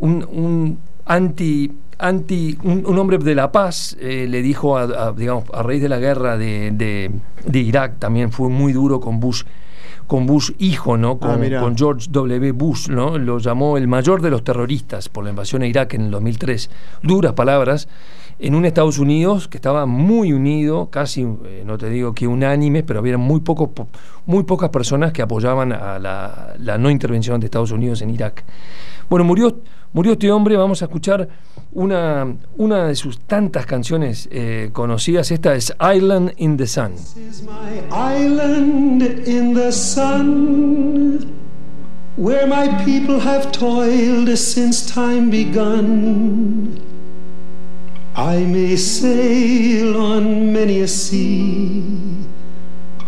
[0.00, 5.88] un, anti, anti un, hombre de la paz, le dijo, a, digamos, a raíz de
[5.88, 7.10] la guerra de-
[7.46, 9.44] de Irak, también fue muy duro con Bush
[10.06, 11.18] con Bush hijo, ¿no?
[11.22, 12.52] Ah, Con, George W.
[12.52, 13.18] Bush, ¿no?
[13.18, 16.70] Lo llamó el mayor de los terroristas por la invasión a Irak en el 2003.
[17.02, 17.88] Duras palabras.
[18.38, 22.82] En un Estados Unidos que estaba muy unido, casi, eh, no te digo que unánime,
[22.82, 23.88] pero había muy, poco, po-
[24.26, 28.44] muy pocas personas que apoyaban a la, la no intervención de Estados Unidos en Irak.
[29.08, 29.58] Bueno, murió,
[29.96, 31.26] murió este hombre, vamos a escuchar
[31.72, 32.26] una,
[32.86, 35.30] de sus tantas canciones eh, conocidas.
[35.30, 36.92] Esta es Island in the Sun.
[36.92, 41.32] This is my island in the sun,
[42.18, 46.78] where my people have toiled since time begun.
[48.14, 51.82] I may sail on many a sea,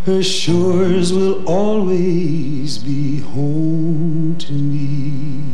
[0.07, 5.48] her shores will always be home to me.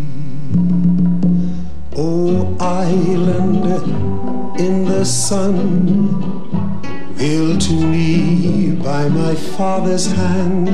[2.84, 3.64] Island
[4.60, 6.20] in the sun,
[7.16, 10.68] Built to me by my father's hand.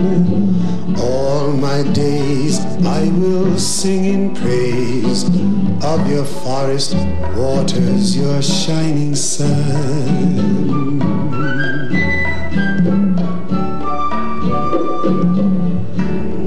[0.99, 5.25] All my days I will sing in praise
[5.85, 6.95] of your forest
[7.37, 9.61] waters, your shining sun.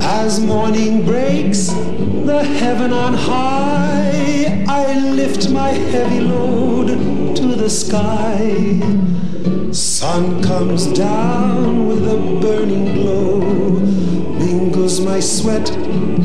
[0.02, 3.93] As morning breaks, the heaven on high,
[5.54, 6.88] my heavy load
[7.36, 8.82] to the sky.
[9.72, 13.40] Sun comes down with a burning glow,
[14.40, 15.70] mingles my sweat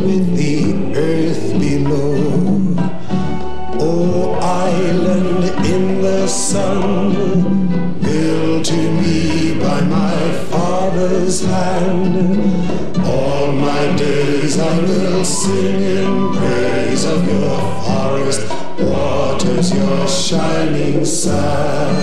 [0.07, 2.17] with the earth below.
[3.81, 10.19] Oh, island in the sun, built to me by my
[10.51, 12.17] father's hand.
[13.05, 16.08] All my days I will sing
[20.29, 21.97] shining sun.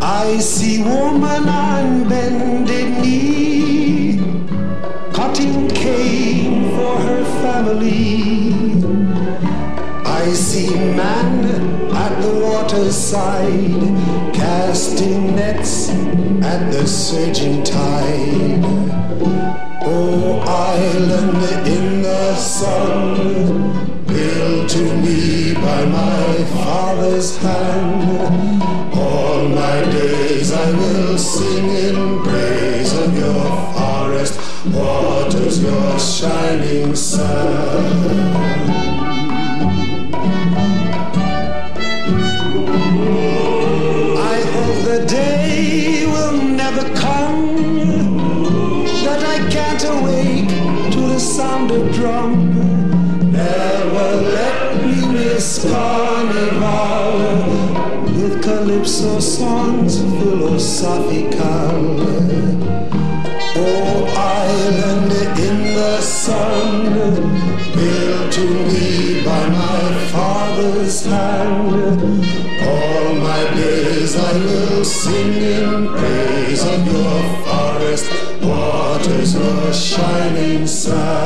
[0.00, 4.18] I see woman on bended knee,
[5.12, 8.22] cutting cane for her family.
[10.06, 11.44] I see man
[11.92, 13.84] at the waterside,
[14.34, 15.90] casting nets
[16.42, 18.45] at the surging tide.
[25.90, 28.62] My father's hand.
[28.94, 33.44] All my days I will sing in praise of your
[33.74, 34.40] forest
[34.72, 38.45] waters, your shining sun.
[60.18, 61.76] Philosophical.
[63.58, 66.84] Oh, island in the sun,
[67.74, 71.72] built to me by my Father's hand.
[72.70, 78.06] All my days I will sing in praise of your forest
[78.42, 81.25] waters, your shining sand.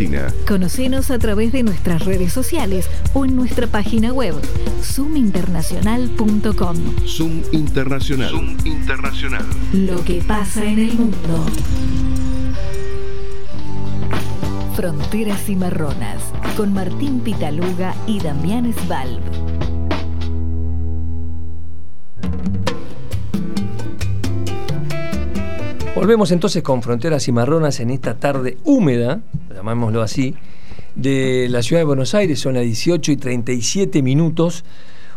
[0.47, 4.33] Conocenos a través de nuestras redes sociales o en nuestra página web
[4.81, 6.77] zoominternacional.com.
[7.05, 8.31] Zoom Internacional.
[8.31, 9.45] Zoom Internacional.
[9.73, 11.45] Lo que pasa en el mundo.
[14.75, 16.23] Fronteras Cimarronas
[16.57, 19.21] con Martín Pitaluga y Damián Svalb.
[25.93, 29.19] Volvemos entonces con Fronteras Cimarronas en esta tarde húmeda,
[29.53, 30.35] llamémoslo así,
[30.95, 32.39] de la ciudad de Buenos Aires.
[32.39, 34.63] Son las 18 y 37 minutos.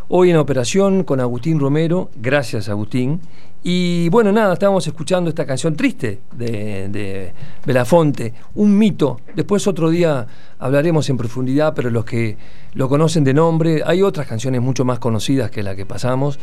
[0.09, 2.11] Hoy en operación con Agustín Romero.
[2.17, 3.21] Gracias, Agustín.
[3.63, 7.33] Y bueno, nada, estábamos escuchando esta canción triste de, de
[7.65, 9.21] Belafonte, un mito.
[9.37, 10.27] Después otro día
[10.59, 12.37] hablaremos en profundidad, pero los que
[12.75, 16.41] lo conocen de nombre, hay otras canciones mucho más conocidas que la que pasamos.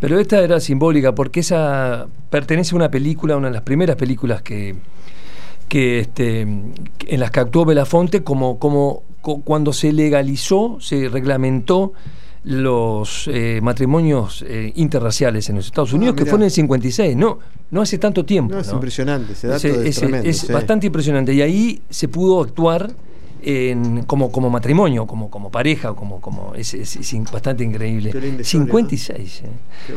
[0.00, 4.42] Pero esta era simbólica porque esa pertenece a una película, una de las primeras películas
[4.42, 4.76] que,
[5.68, 11.92] que este, en las que actuó Belafonte, como, como co- cuando se legalizó, se reglamentó
[12.44, 17.16] los eh, matrimonios eh, interraciales en los Estados Ah, Unidos, que fue en el 56,
[17.16, 18.54] no, no hace tanto tiempo.
[18.54, 18.74] No, es ¿no?
[18.74, 20.52] impresionante, ese dato Es- es, es, es sí.
[20.52, 21.34] bastante impresionante.
[21.34, 22.90] Y ahí se pudo actuar
[23.42, 28.10] en- como, como matrimonio, como, como pareja, como, como es, es- es in- bastante increíble.
[28.10, 29.42] Qué linda historia, 56.
[29.44, 29.48] eh.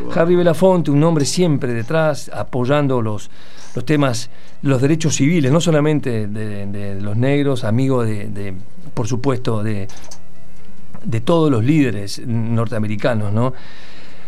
[0.04, 0.20] Bueno.
[0.20, 3.30] Harry Belafonte, un hombre siempre detrás, apoyando los,
[3.74, 4.30] los temas,
[4.62, 8.54] los derechos civiles, no solamente de, de los negros, amigo de, de,
[8.94, 9.88] por supuesto, de,
[11.04, 13.52] de todos los líderes norteamericanos, ¿no?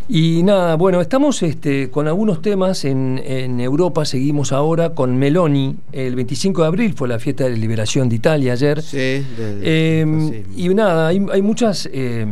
[0.07, 5.77] Y nada, bueno, estamos este, con algunos temas en, en Europa, seguimos ahora con Meloni,
[5.93, 8.83] el 25 de abril fue la fiesta de liberación de Italia ayer.
[8.83, 12.27] Sí, del Eh, y nada, hay, hay muchas, eh,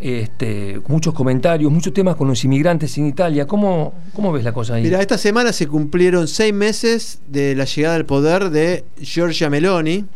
[0.00, 3.46] este, muchos comentarios, muchos temas con los inmigrantes en Italia.
[3.46, 4.82] ¿Cómo, cómo ves la cosa ahí?
[4.82, 10.06] Mira, esta semana se cumplieron seis meses de la llegada al poder de Giorgia Meloni,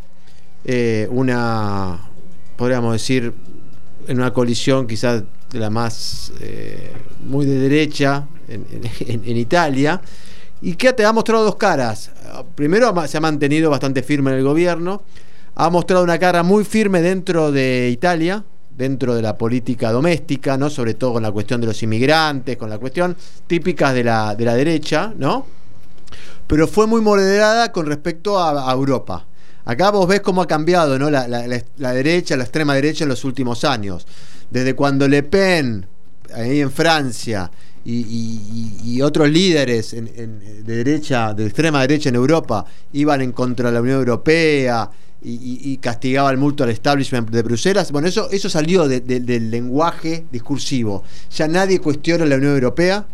[0.64, 2.01] eh, una,
[2.57, 3.33] podríamos decir,
[4.09, 6.92] en una coalición quizás la más, eh,
[7.26, 8.66] muy de derecha en,
[9.24, 10.00] en- Italia,
[10.61, 12.11] y que te ha mostrado dos caras.
[12.54, 15.02] Primero se ha mantenido bastante firme en el gobierno,
[15.54, 18.44] ha mostrado una cara muy firme dentro de Italia,
[18.76, 20.68] dentro de la política doméstica, ¿no?
[20.68, 24.44] Sobre todo con la cuestión de los inmigrantes, con la cuestión típicas de la, de
[24.44, 25.46] la derecha, ¿no?
[26.46, 29.24] Pero fue muy moderada con respecto a Europa.
[29.66, 31.11] Acá vos ves cómo ha cambiado ¿no?
[31.11, 34.07] la, la- la- derecha, la extrema derecha en los últimos años.
[34.50, 35.87] Desde cuando Le Pen,
[36.33, 37.50] ahí en Francia,
[37.85, 40.07] y, otros líderes en-
[40.64, 44.90] de derecha, de extrema derecha en Europa, iban en contra de la Unión Europea
[45.22, 47.90] y, y- y castigaban mucho al establishment de Bruselas.
[47.92, 51.02] Bueno, eso, eso salió de- de- del lenguaje discursivo.
[51.35, 53.05] Ya nadie cuestiona la Unión Europea.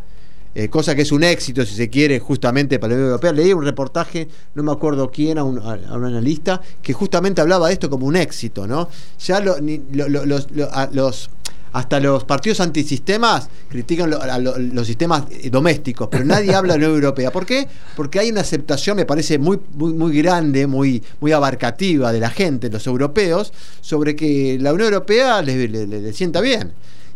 [0.54, 3.32] Eh, cosa que es un éxito, si se quiere, justamente para la Unión Europea.
[3.32, 7.68] Leí un reportaje, no me acuerdo quién, a un, a un analista, que justamente hablaba
[7.68, 8.88] de esto como un éxito, ¿no?
[9.26, 11.30] Ya lo- ni- lo- lo- los, lo- a- los-
[11.74, 16.74] hasta los partidos antisistemas critican lo- a lo- los sistemas eh, domésticos, pero nadie habla
[16.74, 17.30] de la Unión Europea.
[17.32, 17.66] ¿Por qué?
[17.96, 22.28] Porque hay una aceptación, me parece, muy, muy, muy grande, muy, muy abarcativa de la
[22.28, 26.72] gente, los europeos, sobre que la Unión Europea les le- le- le sienta bien.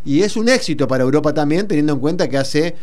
[0.06, 2.76] Y es un éxito para Europa también, teniendo en cuenta que hace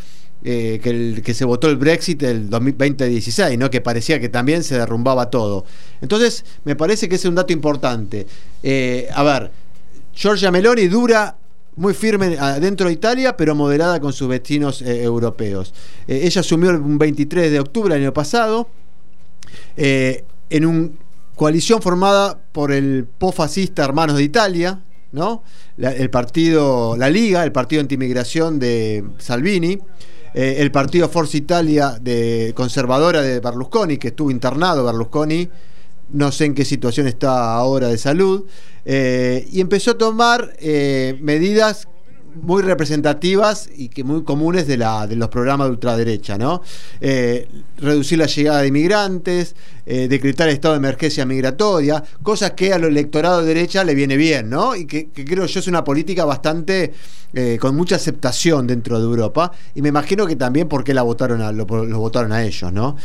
[0.43, 3.69] eh, que, el- que se votó el Brexit el 2016, ¿no?
[3.69, 5.65] que parecía que también se derrumbaba todo.
[6.01, 8.27] Entonces, me parece que ese es un dato importante.
[8.61, 9.51] Eh, a ver,
[10.13, 11.35] Giorgia Meloni dura
[11.75, 15.73] muy firme dentro de Italia, pero moderada con sus vecinos eh, europeos.
[16.07, 18.67] Ella asumió el 23 de octubre del año pasado
[19.75, 20.89] en una
[21.35, 24.79] coalición formada por el po-fascista Hermanos de Italia,
[25.11, 25.43] ¿no?
[25.77, 29.79] El partido, la Liga, el partido antimigración de Salvini,
[30.33, 35.49] eh, el partido Forza Italia de conservadora de Berlusconi, que estuvo internado Berlusconi,
[36.11, 38.45] no sé en qué situación está ahora de salud,
[38.85, 41.87] eh, y empezó a tomar eh, medidas
[42.41, 46.61] muy representativas y que muy comunes de, la, de los programas de ultraderecha, ¿no?
[47.01, 49.55] Eh, reducir la llegada de inmigrantes,
[49.85, 54.49] eh, decretar estado de emergencia migratoria, cosas que al electorado de derecha le viene bien,
[54.49, 54.75] ¿no?
[54.75, 56.93] Y que, creo yo es una política bastante
[57.33, 59.51] eh, con mucha aceptación dentro de Europa.
[59.75, 62.95] Y me imagino que también porque la votaron a, lo, lo votaron a ellos, ¿no?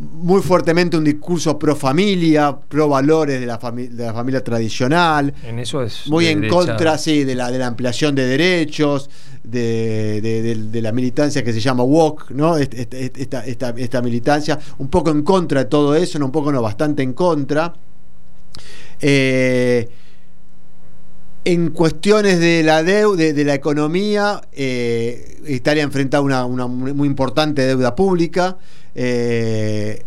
[0.00, 5.34] Muy fuertemente un discurso pro familia, pro valores de la, de la familia tradicional.
[5.44, 6.06] En eso es.
[6.06, 6.56] Muy de en derecha.
[6.56, 9.10] contra, sí, de la, de la ampliación de derechos,
[9.42, 12.56] de, de- la militancia que se llama WOC, ¿no?
[12.56, 16.52] Este- Esta, esta- esta militancia, un poco en contra de todo eso, no un poco,
[16.52, 17.74] no, bastante en contra.
[19.00, 19.88] Eh,
[21.44, 27.94] en cuestiones de la deuda, de, la economía, eh, Italia enfrenta una, muy importante deuda
[27.94, 28.58] pública.
[28.94, 30.04] eh,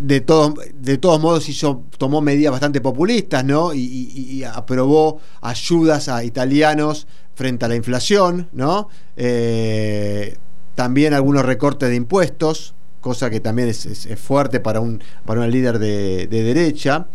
[0.00, 3.74] de todos, de todos modos hizo, tomó medidas bastante populistas, ¿no?
[3.74, 8.88] Y, aprobó ayudas a italianos frente a la inflación, ¿no?
[9.16, 10.38] Eh,
[10.74, 15.78] también algunos recortes de impuestos, cosa que también es, fuerte para un, para un líder
[15.78, 17.06] de, de derecha.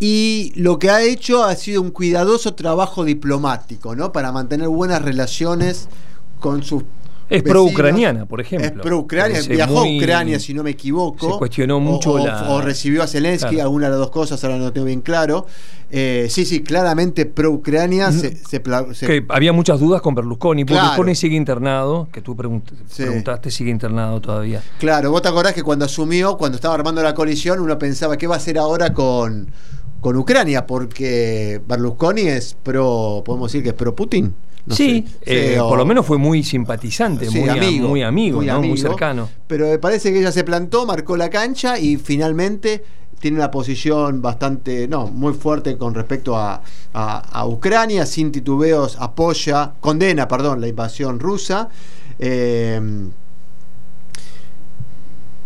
[0.00, 4.12] Y lo que ha hecho ha sido un cuidadoso trabajo diplomático, ¿no?
[4.12, 5.88] Para mantener buenas relaciones
[6.40, 6.84] con sus
[7.28, 8.66] Es pro-ucraniana, por ejemplo.
[8.66, 11.32] Es pro-Ucrania, viajó muy- a Ucrania, si no me equivoco.
[11.34, 13.62] se cuestionó mucho o, la- o recibió a Zelensky, Claro.
[13.68, 15.46] alguna de las dos cosas, ahora no lo tengo bien claro.
[15.92, 18.60] Eh, sí, sí, claramente pro-Ucrania se, se
[18.94, 20.64] se- Que había muchas dudas con Berlusconi.
[20.64, 20.82] Claro.
[20.82, 23.02] Berlusconi sigue internado, que tú pregunt- Sí.
[23.02, 24.62] preguntaste, sigue internado todavía.
[24.80, 28.26] Claro, vos te acordás que cuando asumió, cuando estaba armando la coalición, uno pensaba qué
[28.26, 29.48] va a hacer ahora con,
[30.00, 34.34] con Ucrania, porque Berlusconi es pro, podemos decir que es pro Putin.
[34.66, 35.54] No sí, sé.
[35.54, 38.58] eh, o- por lo menos fue muy simpatizante, Sí, muy, amigo, muy amigo, muy ¿no?
[38.58, 38.88] muy amigo.
[38.88, 39.28] cercano.
[39.46, 42.84] Pero me parece que ella se plantó, marcó la cancha y finalmente
[43.18, 46.62] tiene una posición bastante, no, muy fuerte con respecto a,
[46.94, 51.68] a- a Ucrania, sin titubeos apoya, condena, perdón, la invasión rusa.
[52.18, 52.80] eh,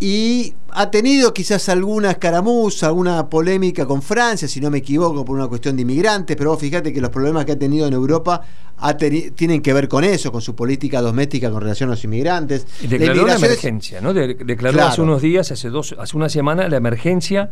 [0.00, 5.36] y ha tenido quizás alguna escaramuza, alguna polémica con Francia, si no me equivoco, por
[5.36, 8.40] una cuestión de inmigrantes, pero vos fíjate que los problemas que ha tenido en Europa
[8.78, 12.02] ha teni- tienen que ver con eso, con su política doméstica con relación a los
[12.04, 12.66] inmigrantes.
[12.82, 14.12] Y La declaró la emergencia, ¿no?
[14.12, 14.88] De- declaró Claro.
[14.90, 17.50] hace unos días, hace dos, hace una semana, la emergencia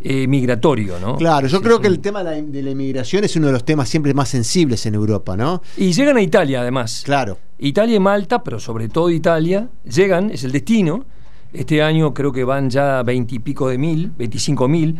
[0.00, 1.16] eh, migratorio, ¿no?
[1.16, 1.82] Claro, yo Sí, creo sí.
[1.82, 4.28] que el tema de la, de la inmigración es uno de los temas siempre más
[4.28, 5.60] sensibles en Europa, ¿no?
[5.76, 7.02] Y llegan a Italia, además.
[7.04, 7.36] Claro.
[7.58, 11.04] Italia y Malta, pero sobre todo Italia, llegan, es el destino.
[11.52, 14.96] Este año creo que van ya veintipico de mil, veinticinco mil,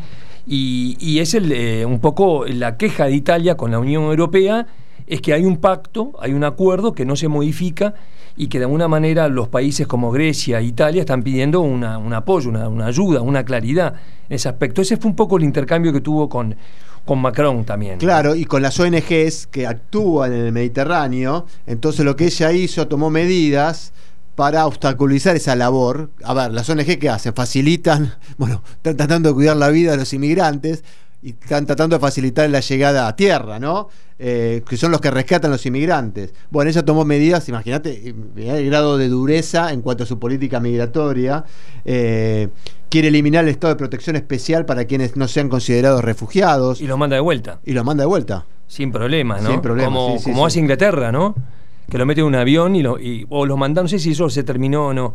[0.47, 4.67] y, es eh, un poco la queja de Italia con la Unión Europea,
[5.07, 7.95] es que hay un pacto, hay un acuerdo que no se modifica
[8.37, 12.15] y que de alguna manera los países como Grecia e Italia están pidiendo una- un
[12.15, 13.95] apoyo, una, una ayuda, una claridad
[14.29, 14.81] en ese aspecto.
[14.81, 16.55] Ese fue un poco el intercambio que tuvo con,
[17.05, 17.99] con Macron también.
[17.99, 22.87] Claro, y con las ONGs que actúan en el Mediterráneo, entonces lo que ella hizo,
[22.87, 23.93] tomó medidas
[24.39, 26.11] para obstaculizar esa labor.
[26.23, 29.97] A ver, las ONG que hacen, facilitan, bueno, están tratando de cuidar la vida de
[29.97, 30.85] los inmigrantes
[31.21, 33.89] y están tratando de facilitar la llegada a tierra, ¿no?
[34.21, 36.35] Eh, que son los que rescatan los inmigrantes.
[36.51, 40.61] Bueno, ella tomó medidas, imagínate, mirá el grado de dureza en cuanto a su política
[40.61, 41.45] migratoria.
[41.85, 42.47] Eh,
[42.89, 46.97] quiere eliminar el estado de protección especial para quienes no sean considerados refugiados Y los
[46.97, 47.59] manda de vuelta.
[47.65, 48.45] y los manda de vuelta.
[48.69, 49.51] Sin problemas, ¿no?
[49.51, 50.47] Sin problemas, Como, sí, sí, como sí.
[50.53, 51.35] hace Inglaterra, ¿no?
[51.91, 54.11] Que lo mete en un avión y, lo, y o los mandan, no sé si
[54.11, 55.15] eso se terminó o no,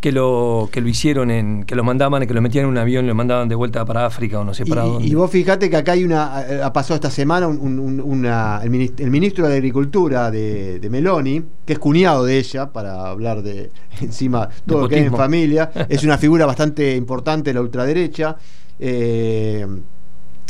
[0.00, 3.04] que lo, que lo hicieron en, que lo mandaban, que lo metían en un avión
[3.04, 5.06] y lo mandaban de vuelta para África o no sé Y, para dónde.
[5.06, 8.00] y vos fijate que acá hay una, eh, ha pasado esta semana un- un- un-
[8.00, 12.72] una, el, minis- el ministro de Agricultura de, de Meloni, que es cuñado de ella,
[12.72, 17.50] para hablar de encima todo lo que hay en familia, es una figura bastante importante
[17.50, 18.36] de la ultraderecha.
[18.80, 19.64] eh,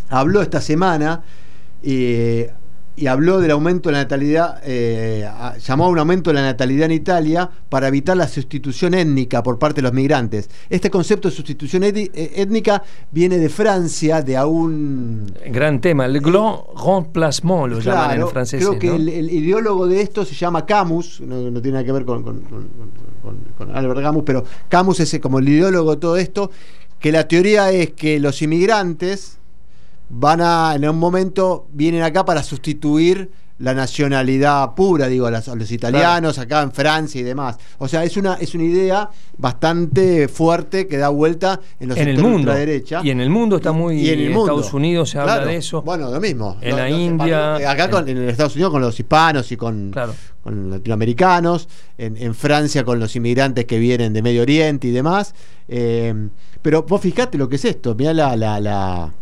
[0.08, 1.22] habló esta semana
[1.82, 2.50] eh,
[2.94, 6.42] y habló del aumento de la natalidad, eh, a- llamó a un aumento de la
[6.42, 10.50] natalidad en Italia para evitar la sustitución étnica por parte de los migrantes.
[10.68, 15.24] Este concepto de sustitución eh, étnica viene de Francia, de un...
[15.46, 18.60] Gran tema, el grand remplacement lo llaman en francés.
[18.60, 18.94] creo que ¿no?
[18.96, 22.22] el, el ideólogo de esto se llama Camus, no, no tiene nada que ver con,
[22.22, 22.68] con- con-
[23.22, 26.50] con- con Albert Camus, pero Camus es como el ideólogo de todo esto,
[26.98, 29.38] que la teoría es que los inmigrantes
[30.14, 35.48] van a, en un momento, vienen acá para sustituir la nacionalidad pura, digo, a, las-
[35.48, 37.56] a los italianos, acá en Francia y demás.
[37.78, 39.08] O sea, es una, es una idea
[39.38, 42.38] bastante fuerte que da vuelta en los en el mundo.
[42.38, 43.00] ultraderecha.
[43.04, 44.00] Y en el mundo está muy.
[44.00, 44.52] Y en el mundo.
[44.52, 45.80] Estados Unidos se habla de eso.
[45.82, 46.56] Bueno, lo mismo.
[46.60, 47.26] En la los India,
[47.58, 50.14] hispanos- Acá en- con- en, Estados Unidos con los hispanos y con, Claro.
[50.42, 51.68] con latinoamericanos.
[51.98, 55.34] En, en Francia con los inmigrantes que vienen de Medio Oriente y demás.
[55.68, 56.12] Eh,
[56.62, 57.94] pero vos fijate lo que es esto.
[57.94, 58.36] Mirá la.
[58.36, 59.12] la, la-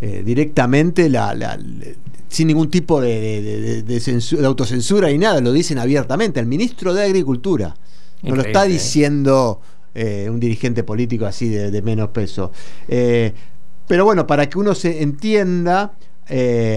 [0.00, 1.58] eh, directamente la, la-
[2.28, 6.40] sin ningún tipo de, de- de- de censu- de autocensura y nada, lo dicen abiertamente.
[6.40, 7.74] El ministro de Agricultura.
[8.22, 8.68] No lo está ¿eh?
[8.68, 9.60] diciendo
[9.94, 12.52] eh, un dirigente político así de, de menos peso.
[12.88, 13.32] Eh,
[13.86, 15.92] pero bueno, para que uno se entienda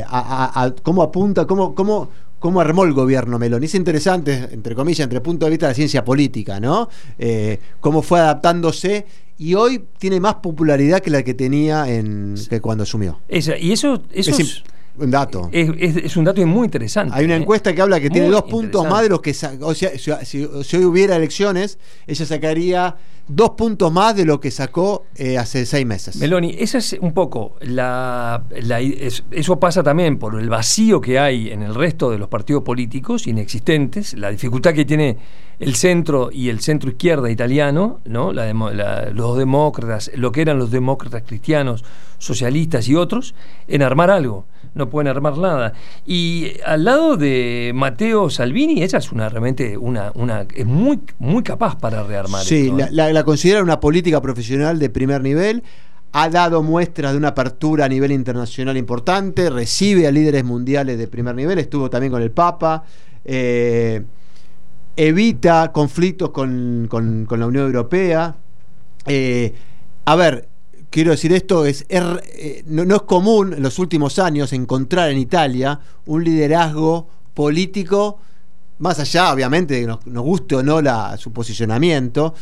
[0.07, 2.09] a, a- a cómo apunta, cómo, cómo,
[2.41, 3.67] cómo armó el gobierno Meloni.
[3.67, 6.89] Es interesante, entre comillas, entre el punto de vista de la ciencia política, ¿no?
[7.19, 9.05] Eh, cómo fue adaptándose
[9.37, 13.19] y hoy tiene más popularidad que la que tenía en, que cuando asumió.
[13.29, 14.63] Esa- y eso, eso Es
[14.97, 15.49] un dato.
[15.51, 17.13] es- es- es un dato muy interesante.
[17.15, 17.41] Hay una ¿eh?
[17.41, 19.31] encuesta que habla que tiene dos puntos más de los que...
[19.61, 19.91] O sea,
[20.25, 21.77] si, hoy hubiera elecciones,
[22.07, 22.95] ella sacaría
[23.27, 26.17] dos puntos más de lo que sacó eh, hace seis meses.
[26.17, 31.17] Meloni, esa es un poco la, la- es- eso pasa también por el vacío que
[31.19, 35.17] hay en el resto de los partidos políticos inexistentes, la dificultad que tiene
[35.59, 38.33] el centro y el centro izquierda italiano, ¿no?
[38.33, 38.51] La-
[39.13, 41.85] los demócratas, lo que eran los demócratas cristianos,
[42.17, 43.33] socialistas y otros,
[43.67, 44.45] en armar algo.
[44.73, 45.73] No pueden armar nada.
[46.05, 51.43] Y al lado de Matteo Salvini, ella es una realmente una, una es muy muy
[51.43, 52.43] capaz para rearmar.
[52.43, 52.89] Sí, esto, la, ¿eh?
[52.91, 55.63] la- la considera una política profesional de primer nivel.
[56.13, 61.07] Ha dado muestras de una apertura a nivel internacional importante, recibe a líderes mundiales de
[61.07, 62.83] primer nivel, estuvo también con el Papa,
[63.23, 64.03] eh,
[64.95, 68.35] evita conflictos con, con- con la Unión Europea.
[69.07, 69.53] Eh,
[70.05, 70.47] a ver,
[70.91, 72.03] quiero decir esto, es, es,
[72.35, 78.19] eh, no, es común en los últimos años encontrar en Italia un liderazgo político,
[78.77, 82.35] más allá obviamente de que nos, nos guste o no la, su posicionamiento,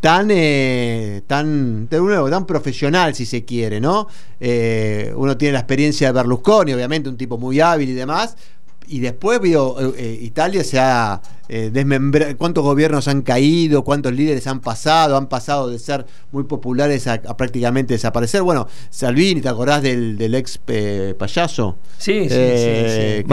[0.00, 4.06] tan, eh, tan, de nuevo, tan profesional si se quiere, ¿no?
[4.38, 8.36] Eh, uno tiene la experiencia de Berlusconi, obviamente, un tipo muy hábil y demás,
[8.86, 14.46] y después vio, eh, Italia se ha eh, desmembrado, cuántos gobiernos han caído, cuántos líderes
[14.46, 18.42] han pasado, han pasado de ser muy populares a, a prácticamente desaparecer.
[18.42, 21.76] Bueno, Salvini, ¿te acordás del, del ex eh, payaso?
[21.98, 23.24] Sí, sí, sí,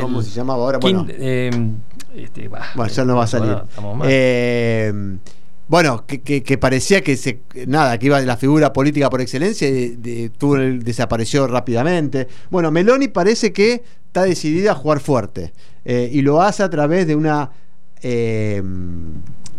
[0.00, 0.78] ¿Cómo se llamaba ahora?
[0.78, 1.06] Bueno.
[1.08, 3.48] este, bah, Bueno, ya no va a salir.
[3.48, 4.08] bueno, estamos mal.
[5.68, 10.30] Bueno, que, parecía que se nada, que iba de la figura política por excelencia de-
[10.82, 12.28] desapareció rápidamente.
[12.50, 15.52] Bueno, Meloni parece que está decidida a jugar fuerte
[15.84, 17.50] eh, y lo hace a través de una
[18.02, 18.62] eh,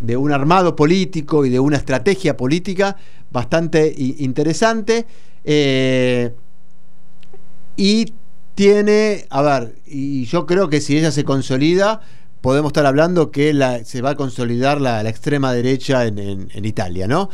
[0.01, 2.95] de un armado político y de una estrategia política
[3.31, 5.05] bastante interesante.
[5.43, 6.31] eh,
[7.77, 8.13] y
[8.55, 11.99] tiene, a ver, y yo creo que si ella se consolida,
[12.41, 17.29] podemos estar hablando que se va a consolidar la, extrema derecha en Italia, ¿no?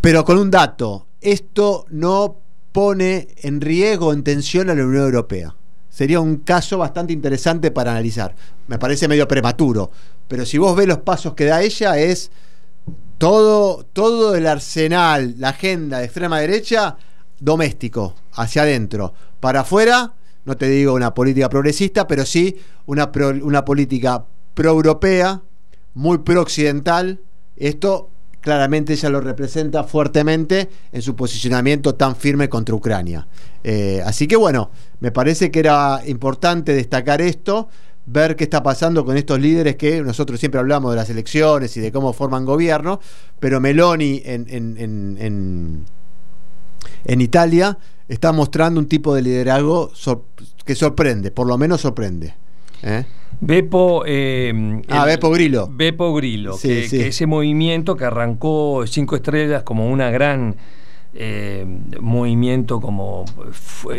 [0.00, 2.36] Pero con un dato, esto no
[2.72, 5.54] pone en riesgo, en tensión a la Unión Europea.
[5.90, 8.34] Sería un caso bastante interesante para analizar.
[8.68, 9.90] Me parece medio prematuro,
[10.28, 12.30] pero si vos ves los pasos que da ella, es
[13.18, 16.96] todo, todo el arsenal, la agenda de extrema derecha,
[17.40, 19.12] doméstico, hacia adentro.
[19.40, 20.12] Para afuera,
[20.48, 24.24] no te digo una política progresista, pero sí una, pro- una política
[24.54, 25.42] pro-europea,
[25.94, 27.20] muy pro-occidental.
[27.56, 33.28] Esto claramente ella lo representa fuertemente en su posicionamiento tan firme contra Ucrania.
[33.62, 34.70] Eh, así que bueno,
[35.00, 37.68] me parece que era importante destacar esto,
[38.06, 41.80] ver qué está pasando con estos líderes que nosotros siempre hablamos de las elecciones y
[41.80, 43.00] de cómo forman gobierno,
[43.38, 45.84] pero Meloni en,
[47.20, 47.76] Italia
[48.08, 50.24] está mostrando un tipo de liderazgo sor-
[50.64, 52.34] que sorprende, por lo menos sorprende.
[52.82, 53.04] ¿eh?
[53.40, 54.02] Beppo.
[54.06, 55.68] eh, Ah, el- Beppo Grillo.
[55.70, 56.98] Beppo Grillo, Sí, que, sí.
[56.98, 60.56] que ese movimiento que arrancó Cinco Estrellas como una gran
[61.14, 61.64] eh,
[62.00, 63.24] movimiento, como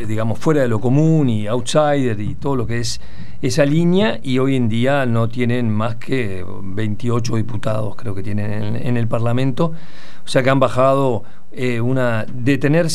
[0.08, 3.02] digamos, fuera de lo común y outsider y todo lo que es
[3.42, 8.52] esa línea, y hoy en día no tienen más que 28 diputados, creo que tienen
[8.52, 9.74] en, en el Parlamento.
[10.24, 12.26] O sea que han bajado eh, una.
[12.32, 12.90] de tener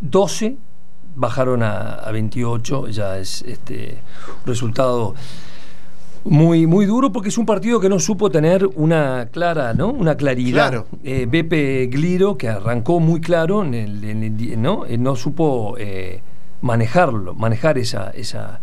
[0.00, 0.56] 112
[1.16, 3.98] bajaron a, a 28, ya es este
[4.42, 5.14] un resultado
[6.24, 9.88] muy muy duro porque es un partido que no supo tener una clara, ¿no?
[9.88, 10.68] Una claridad.
[10.70, 10.86] Claro.
[11.02, 14.84] Eh, Beppe Gliro, que arrancó muy claro, en el, en el di- ¿no?
[14.86, 16.22] Eh, no supo eh,
[16.60, 18.60] manejarlo, manejar esa, esa,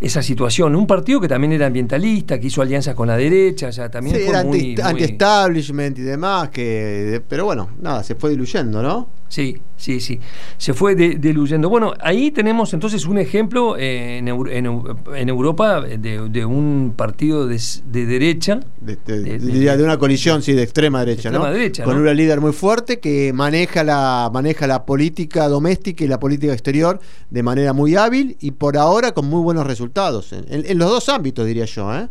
[0.00, 0.76] esa situación.
[0.76, 4.22] Un partido que también era ambientalista, que hizo alianzas con la derecha, sea, también Sí,
[4.22, 8.80] fue era muy, anti- muy- anti-establishment y demás, que, pero bueno, nada, se fue diluyendo,
[8.80, 9.08] ¿no?
[9.28, 10.20] Sí, sí, sí.
[10.56, 11.68] Se fue de- diluyendo.
[11.68, 16.44] Bueno, ahí tenemos entonces un ejemplo eh, en, Eu- en Eu- en Europa de, de
[16.44, 17.58] un partido de,
[17.90, 18.60] derecha.
[18.80, 21.52] De, una colisión, sí, de extrema derecha, extrema ¿no?
[21.52, 22.02] derecha, Con ¿no?
[22.02, 27.00] una líder muy fuerte que maneja la, maneja la política doméstica y la política exterior
[27.30, 30.32] de manera muy hábil y por ahora con muy buenos resultados.
[30.32, 32.08] En los dos ámbitos, diría yo, ¿eh?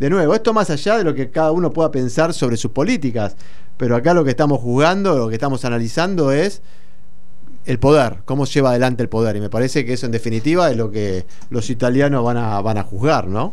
[0.00, 3.36] De nuevo, esto más allá de lo que cada uno pueda pensar sobre sus políticas,
[3.76, 6.62] pero acá lo que estamos jugando, lo que estamos analizando es
[7.66, 9.36] el poder, cómo lleva adelante el poder.
[9.36, 12.78] Y me parece que eso en definitiva es lo que los italianos van a, van
[12.78, 13.52] a juzgar, ¿no?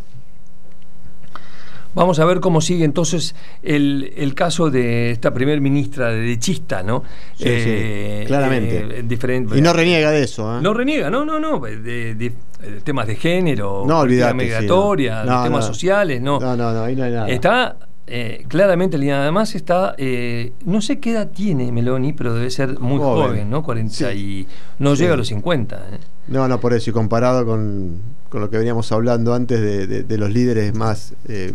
[1.95, 3.33] Vamos a ver cómo sigue entonces
[3.63, 7.03] el, el caso de esta primer ministra derechista, ¿no?
[7.35, 8.99] Sí, sí, claramente.
[8.99, 10.61] eh, diferente- Y no reniega de eso, ¿eh?
[10.61, 12.33] No reniega, no, no, no, de, de- de
[12.83, 14.43] temas de género, No, política sí, no.
[14.43, 16.39] migratoria, No, temas sociales, no.
[16.39, 17.29] No, no, no, ahí no hay nada.
[17.29, 17.77] Está
[18.07, 19.23] eh, claramente alineada.
[19.23, 23.27] Además está, eh, no sé qué edad tiene Meloni, pero debe ser muy Joven.
[23.29, 23.63] joven, ¿no?
[23.63, 24.47] 40 y...
[24.79, 25.01] No Sí.
[25.03, 25.75] llega a los 50.
[25.75, 25.97] ¿eh?
[26.29, 30.03] No, no, por eso, y comparado con, con lo que veníamos hablando antes de, de-
[30.03, 31.53] de los líderes más eh,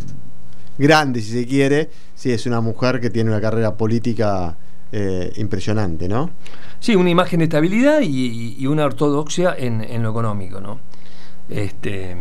[0.79, 4.57] grandes, si se quiere, sí, es una mujer que tiene una carrera política
[4.93, 6.31] eh, impresionante, ¿no?
[6.81, 10.81] Sí, una imagen de estabilidad y, y una ortodoxia en, en lo económico, ¿no?
[11.55, 12.17] Este,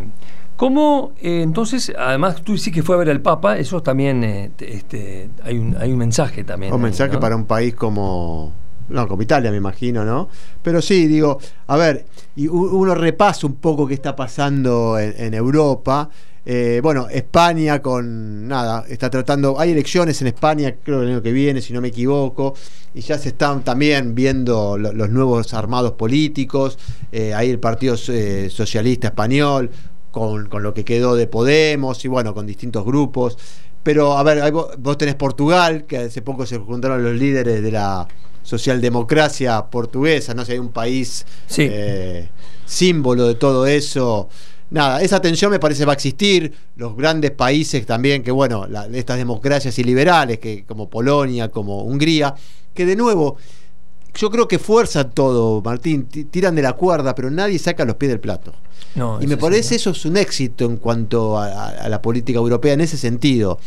[0.58, 4.52] ¿Cómo eh, entonces, además tú sí que fue a ver al Papa, eso también, eh,
[4.56, 6.72] te- este, hay, un, hay un mensaje también.
[6.72, 7.20] Un ahí, mensaje ¿no?
[7.20, 8.54] para un país como.
[8.90, 10.28] No, como Italia, me imagino, ¿no?
[10.62, 12.06] Pero sí, digo, a ver,
[12.36, 16.10] y uno repasa un poco qué está pasando en, en Europa.
[16.46, 19.60] Eh, bueno, España con nada, está tratando.
[19.60, 22.56] Hay elecciones en España, creo que el año que viene, si no me equivoco,
[22.96, 26.80] y ya se están también viendo lo- los nuevos armados políticos.
[27.12, 29.70] Eh, ahí el Partido eh, Socialista Español,
[30.12, 33.38] con, con lo que quedó de Podemos, y bueno, con distintos grupos.
[33.84, 37.72] Pero, a ver, vos, vos tenés Portugal, que hace poco se juntaron los líderes de
[37.72, 38.08] la
[38.44, 41.68] socialdemocracia portuguesa, no sé, hay un país Sí.
[41.70, 42.30] eh,
[42.66, 44.30] símbolo de todo eso.
[44.72, 46.52] Nada, esa tensión me parece va a existir.
[46.78, 51.84] Los grandes países también, que bueno, la- estas democracias y liberales, que como Polonia, como
[51.84, 52.34] Hungría,
[52.74, 53.38] que de nuevo,
[54.16, 57.96] yo creo que fuerzan todo, Martín, ti- tiran de la cuerda, pero nadie saca los
[57.98, 58.54] pies del plato.
[58.96, 59.76] No, Y me parece ¿no?
[59.78, 63.60] eso es un éxito en cuanto a, a- a la política europea en ese sentido.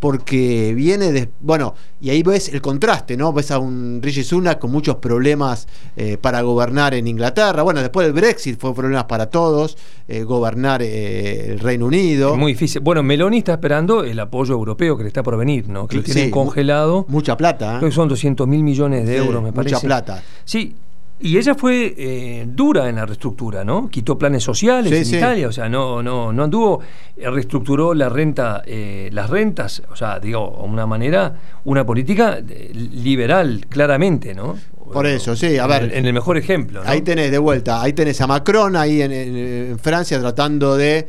[0.00, 1.28] Porque viene de.
[1.40, 3.32] Bueno, y ahí ves el contraste, ¿no?
[3.34, 7.62] Ves a un Rishi Sunak con muchos problemas eh, para gobernar en Inglaterra.
[7.62, 9.76] Bueno, después del Brexit fue problemas para todos,
[10.08, 12.32] eh, gobernar eh, el Reino Unido.
[12.32, 12.80] Es muy difícil.
[12.80, 15.86] Bueno, Meloni está esperando el apoyo europeo que le está por venir, ¿no?
[15.86, 17.04] Que lo tienen congelado.
[17.08, 17.78] Mucha plata, ¿eh?
[17.78, 19.74] Creo que son 200 mil millones de Sí, euros, me parece.
[19.74, 20.22] Mucha plata.
[20.46, 20.74] Sí,
[21.20, 23.88] y ella fue eh, dura en la reestructura, ¿no?
[23.88, 25.16] Quitó planes sociales Sí, en sí.
[25.16, 26.80] Italia, o sea, no, no, no anduvo,
[27.16, 32.70] eh, reestructuró la renta, eh, las rentas, o sea, digo, una manera, una política eh,
[32.74, 34.56] liberal, claramente, ¿no?
[34.92, 35.82] Por eso, sí, a En ver.
[35.84, 36.90] el- En el mejor ejemplo, ¿no?
[36.90, 39.36] Ahí tenés de vuelta, ahí tenés a Macron ahí en, en-
[39.70, 41.06] en Francia tratando de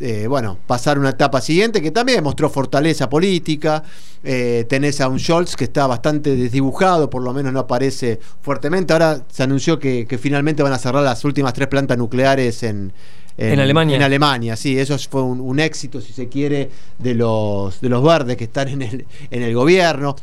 [0.00, 3.82] eh, bueno, pasar una etapa siguiente que también mostró fortaleza política.
[4.24, 8.92] Eh, tenés a un Scholz que está bastante desdibujado, por lo menos no aparece fuertemente.
[8.92, 12.92] Ahora se anunció que, que finalmente van a cerrar las últimas tres plantas nucleares en,
[13.38, 13.96] En Alemania.
[13.96, 18.02] En Alemania, sí, eso fue un, un éxito, si se quiere, de los, de los
[18.02, 20.16] verdes que están en el, en el gobierno.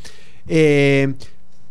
[0.46, 1.14] Eh,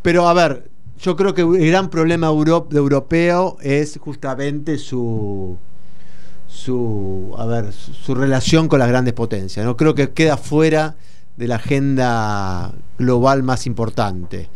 [0.01, 0.69] pero a ver,
[0.99, 5.55] yo creo que el gran problema de europeo es justamente su
[6.47, 9.65] su a ver su, relación con las grandes potencias.
[9.65, 10.95] No creo que queda fuera
[11.37, 14.49] de la agenda global más importante.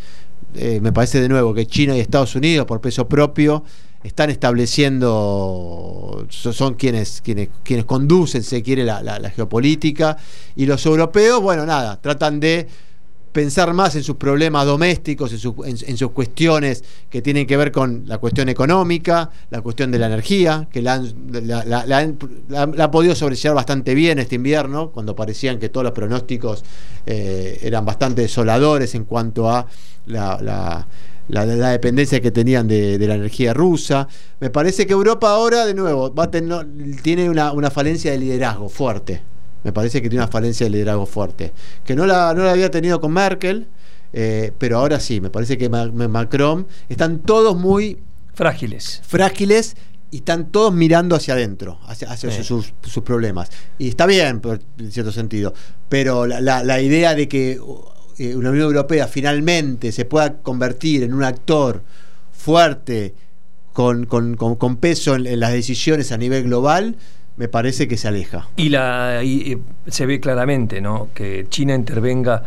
[0.56, 3.64] Eh, me parece de nuevo que China y Estados Unidos por peso propio
[4.04, 10.16] están estableciendo so- son quienes quienes quienes conducen se quiere la geopolítica
[10.56, 12.68] y los europeos bueno nada tratan de
[13.32, 17.58] pensar más en sus problemas domésticos, en, sus- en- en sus cuestiones que tienen que
[17.58, 21.86] ver con la cuestión económica, la cuestión de la energía, que la han, la- la-
[21.86, 26.64] la han- podido sobrellevar bastante bien este invierno, cuando parecían que todos los pronósticos
[27.06, 29.66] eh, eran bastante desoladores en cuanto a
[30.08, 30.88] la,
[31.28, 34.08] dependencia que tenían de, la energía rusa.
[34.40, 36.66] Me parece que Europa ahora, de nuevo, va a tener,
[37.04, 39.22] tiene una falencia de liderazgo fuerte.
[39.64, 41.54] Me parece que tiene una falencia de liderazgo fuerte.
[41.84, 43.68] Que no la, no la había tenido con Merkel,
[44.14, 45.20] eh, pero ahora sí.
[45.22, 48.00] Me parece que Ma- Ma- Macron están todos muy
[48.34, 49.02] Frágiles.
[49.06, 49.76] frágiles
[50.12, 52.44] y están todos mirando hacia adentro, hacia, hacia Sí.
[52.44, 53.50] sus, sus problemas.
[53.78, 55.54] Y está bien, por- en cierto sentido,
[55.90, 57.60] pero la, la- la idea de que
[58.18, 61.84] eh, una Unión Europea finalmente se pueda convertir en un actor
[62.32, 63.14] fuerte,
[63.74, 66.96] con, con- con- con peso en, en las decisiones a nivel global,
[67.40, 68.50] me parece que se aleja.
[68.58, 71.08] Y, la, eh, se ve claramente ¿no?
[71.16, 72.44] que China intervenga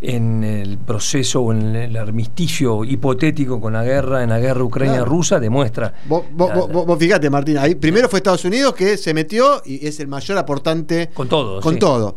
[0.00, 5.40] en el proceso o en el armisticio hipotético con la guerra, en la guerra ucrania-rusa,
[5.40, 5.92] demuestra.
[6.06, 9.86] Vos, vos, la- vos- fíjate, Martín, ahí primero fue Estados Unidos que se metió y
[9.86, 11.10] es el mayor aportante.
[11.12, 11.80] Con todo, Con sí.
[11.80, 12.16] todo.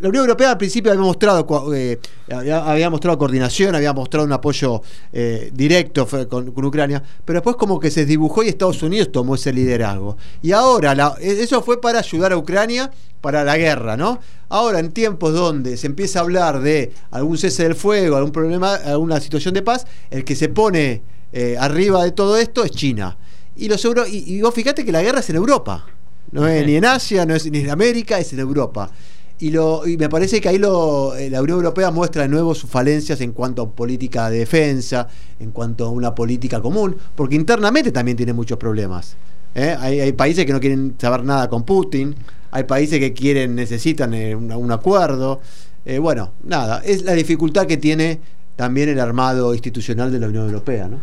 [0.00, 1.98] La Unión Europea al principio había mostrado, eh,
[2.32, 4.82] había, mostrado coordinación, había mostrado un apoyo
[5.12, 9.34] eh, directo con, con Ucrania, pero después como que se dibujó y Estados Unidos tomó
[9.36, 10.16] ese liderazgo.
[10.42, 14.18] Y ahora, la- eso fue para ayudar a Ucrania para la guerra, ¿no?
[14.48, 16.79] Ahora, en tiempos donde se empieza a hablar de
[17.10, 21.02] algún cese del fuego, algún problema, alguna situación de paz, el que se pone
[21.32, 23.16] eh, arriba de todo esto es China.
[23.56, 25.84] Y los euro, y, y vos fíjate que la guerra es en Europa.
[26.32, 28.90] No es ni en Asia, no es ni en América, es en Europa.
[29.40, 32.54] Y, lo, y me parece que ahí lo, eh, la Unión Europea muestra de nuevo
[32.54, 35.08] sus falencias en cuanto a política de defensa,
[35.38, 39.16] en cuanto a una política común, porque internamente también tiene muchos problemas.
[39.54, 39.74] ¿eh?
[39.80, 42.14] Hay, hay países que no quieren saber nada con Putin,
[42.50, 45.40] hay países que quieren, necesitan un, un acuerdo.
[45.84, 48.20] Eh, bueno, nada, es la dificultad que tiene
[48.56, 50.98] también el armado institucional de la Unión Europea, ¿no?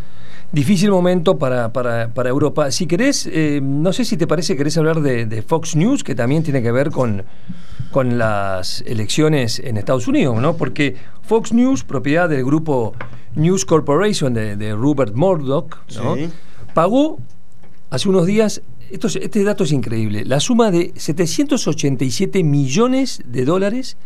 [0.51, 2.71] Difícil momento para, para, para Europa.
[2.71, 6.15] Si querés, eh, no sé si te parece, querés hablar de, de Fox News, que
[6.15, 7.23] también tiene que ver con,
[7.91, 10.55] con las elecciones en Estados Unidos, ¿no?
[10.55, 12.93] Porque Fox News, propiedad del grupo
[13.35, 16.15] News Corporation de, de Rupert Murdoch, ¿no?
[16.15, 16.29] Sí.
[16.73, 17.19] pagó
[17.89, 23.97] hace unos días, este dato es increíble, la suma de 787 millones de dólares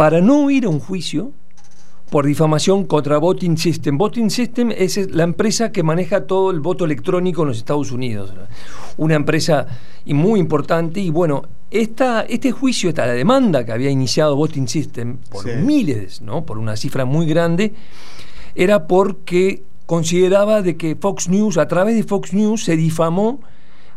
[0.00, 1.30] para no ir a un juicio
[2.08, 3.98] por difamación contra Voting System.
[3.98, 8.32] Voting System es la empresa que maneja todo el voto electrónico en los Estados Unidos.
[8.96, 9.66] Una empresa
[10.06, 11.00] muy importante.
[11.00, 15.50] Y bueno, esta, este juicio, esta la demanda que había iniciado Voting System por Sí.
[15.62, 16.46] miles, ¿no?
[16.46, 17.74] por una cifra muy grande,
[18.54, 23.40] era porque consideraba de que Fox News, a través de Fox News, se difamó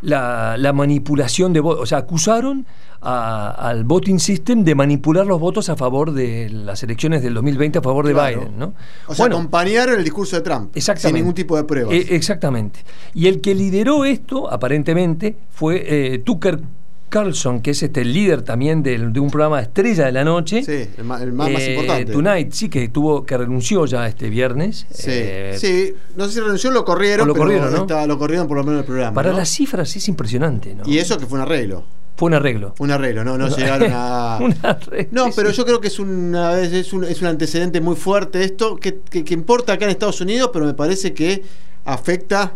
[0.04, 1.82] la, la manipulación de votos.
[1.82, 2.66] O sea, acusaron
[3.00, 7.78] a- al voting system de manipular los votos a favor de las elecciones del 2020
[7.78, 8.40] a favor de Claro.
[8.40, 8.74] Biden, ¿no?
[9.08, 10.74] O sea, Bueno, acompañaron el discurso de Trump.
[10.76, 11.08] Exactamente.
[11.08, 11.92] Sin ningún tipo de pruebas.
[11.94, 12.80] eh, exactamente.
[13.12, 16.60] Y el que lideró esto, aparentemente, fue eh, Tucker
[17.08, 20.62] Carlson, que es este el líder también de un programa Estrella de la Noche.
[20.64, 22.12] sí, el más, el más- más Eh, importante.
[22.12, 24.86] Tonight, sí, que tuvo, que renunció ya este viernes.
[24.90, 27.80] Sí, Eh, sí, no sé si renunció lo corrieron, lo pero corrieron, ¿no?
[27.82, 29.14] está- lo corrieron por lo menos del programa.
[29.14, 29.36] Para ¿no?
[29.38, 30.82] las cifras es impresionante, ¿no?
[30.86, 31.84] Y eso que fue un arreglo.
[32.16, 32.74] Fue un arreglo.
[32.78, 34.38] Un arreglo, no, no llegaron a.
[34.42, 37.80] Un arreglo, No, pero yo creo que es, una, es, es un, es un antecedente
[37.80, 41.42] muy fuerte esto, que, que- que importa acá en Estados Unidos, pero me parece que
[41.84, 42.54] afecta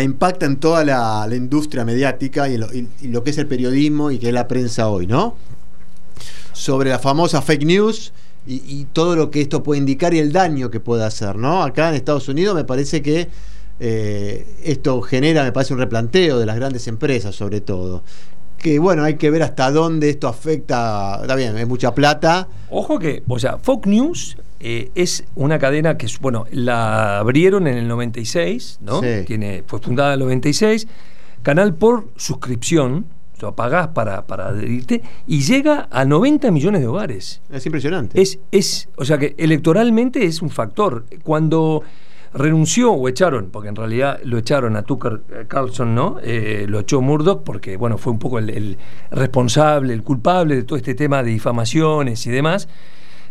[0.00, 4.18] impacta en toda la, industria mediática y, lo, y- lo que es el periodismo y
[4.18, 5.36] que es la prensa hoy, ¿no?
[6.52, 8.12] Sobre la famosa fake news
[8.46, 11.62] y, y todo lo que esto puede indicar y el daño que puede hacer, ¿no?
[11.62, 13.28] Acá en Estados Unidos me parece que
[13.80, 18.04] eh, esto genera, me parece, un replanteo de las grandes empresas, sobre todo.
[18.62, 21.18] Que bueno, hay que ver hasta dónde esto afecta.
[21.20, 22.48] Está bien, es mucha plata.
[22.70, 27.76] Ojo que, o sea, Fox News eh, es una cadena que, bueno, la abrieron en
[27.76, 29.00] el 96, ¿no?
[29.00, 29.24] Sí.
[29.26, 30.86] Tiene, fue fundada en el 96,
[31.42, 33.06] canal por suscripción,
[33.36, 37.42] o sea, pagás para, para adherirte, y llega a 90 millones de hogares.
[37.50, 38.22] Es impresionante.
[38.22, 41.06] Es, es, o sea que electoralmente es un factor.
[41.24, 41.82] Cuando
[42.34, 46.16] renunció o echaron, porque en realidad lo echaron a Tucker eh, Carlson, ¿no?
[46.22, 48.78] Eh, lo echó Murdoch porque, bueno, fue un poco el, el
[49.10, 52.68] responsable, el culpable de todo este tema de difamaciones y demás.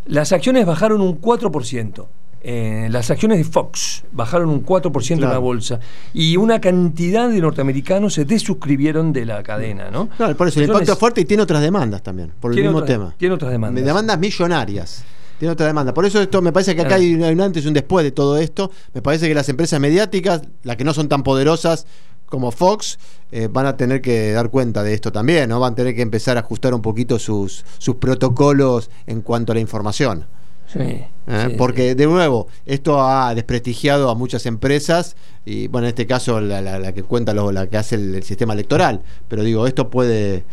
[0.05, 2.05] Las acciones bajaron un 4%.
[2.43, 5.41] Eh, las acciones de Fox bajaron un 4% en la Claro.
[5.41, 5.79] bolsa
[6.11, 10.09] y una cantidad de norteamericanos se desuscribieron de la cadena, ¿no?
[10.09, 12.79] Claro, por eso el impacto es- fuerte y tiene otras demandas también, por el mismo
[12.79, 13.13] otras- tema.
[13.17, 13.85] tiene otras demandas.
[13.85, 15.03] Demandas millonarias.
[15.41, 15.91] Tiene otra demanda.
[15.91, 18.37] Por eso esto me parece que acá hay un- antes y un después de todo
[18.37, 18.69] esto.
[18.93, 21.87] Me parece que las empresas mediáticas, las que no son tan poderosas
[22.27, 22.99] como Fox,
[23.31, 25.59] eh, van a tener que dar cuenta de esto también, ¿no?
[25.59, 29.55] Van a tener que empezar a ajustar un poquito sus, sus protocolos en cuanto a
[29.55, 30.27] la información.
[30.71, 31.07] Sí, ¿eh?
[31.49, 36.39] sí, Porque, de nuevo, esto ha desprestigiado a muchas empresas y, bueno, en este caso
[36.39, 39.01] la, la- la que cuenta, lo, la que hace el, el sistema electoral.
[39.27, 40.43] Pero digo, esto puede,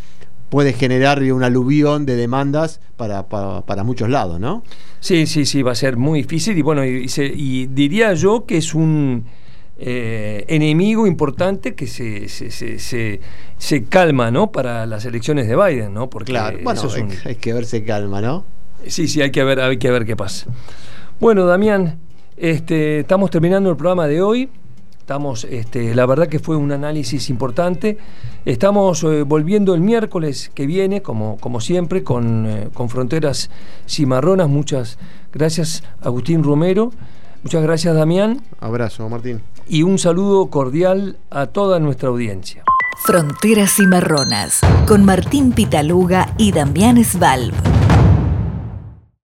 [0.48, 4.62] puede generar un aluvión de demandas para, para, para muchos lados, ¿no?
[5.00, 8.14] Sí, sí, sí, va a ser muy difícil y bueno, y, y se- y diría
[8.14, 9.24] yo que es un
[9.78, 13.20] eh, enemigo importante que se, se, se,
[13.58, 14.50] se- calma, ¿no?
[14.50, 16.10] Para las elecciones de Biden, ¿no?
[16.10, 18.44] Porque Claro, bueno, eso es un- hay que verse calma, ¿no?
[18.86, 20.46] Sí, sí, hay que ver, hay que ver qué pasa.
[21.20, 21.98] Bueno, Damián,
[22.36, 24.48] este, estamos terminando el programa de hoy.
[25.08, 27.96] Estamos, este, la verdad que fue un análisis importante.
[28.44, 33.48] Estamos eh, volviendo el miércoles que viene, como, como siempre, con, eh, con Fronteras
[33.88, 34.50] Cimarronas.
[34.50, 34.98] Muchas
[35.32, 36.92] gracias, Agustín Romero.
[37.42, 38.42] Muchas gracias, Damián.
[38.60, 39.40] Abrazo, Martín.
[39.66, 42.62] Y un saludo cordial a toda nuestra audiencia.
[43.06, 47.54] Fronteras Cimarronas con Martín Pitaluga y Damián Svalb.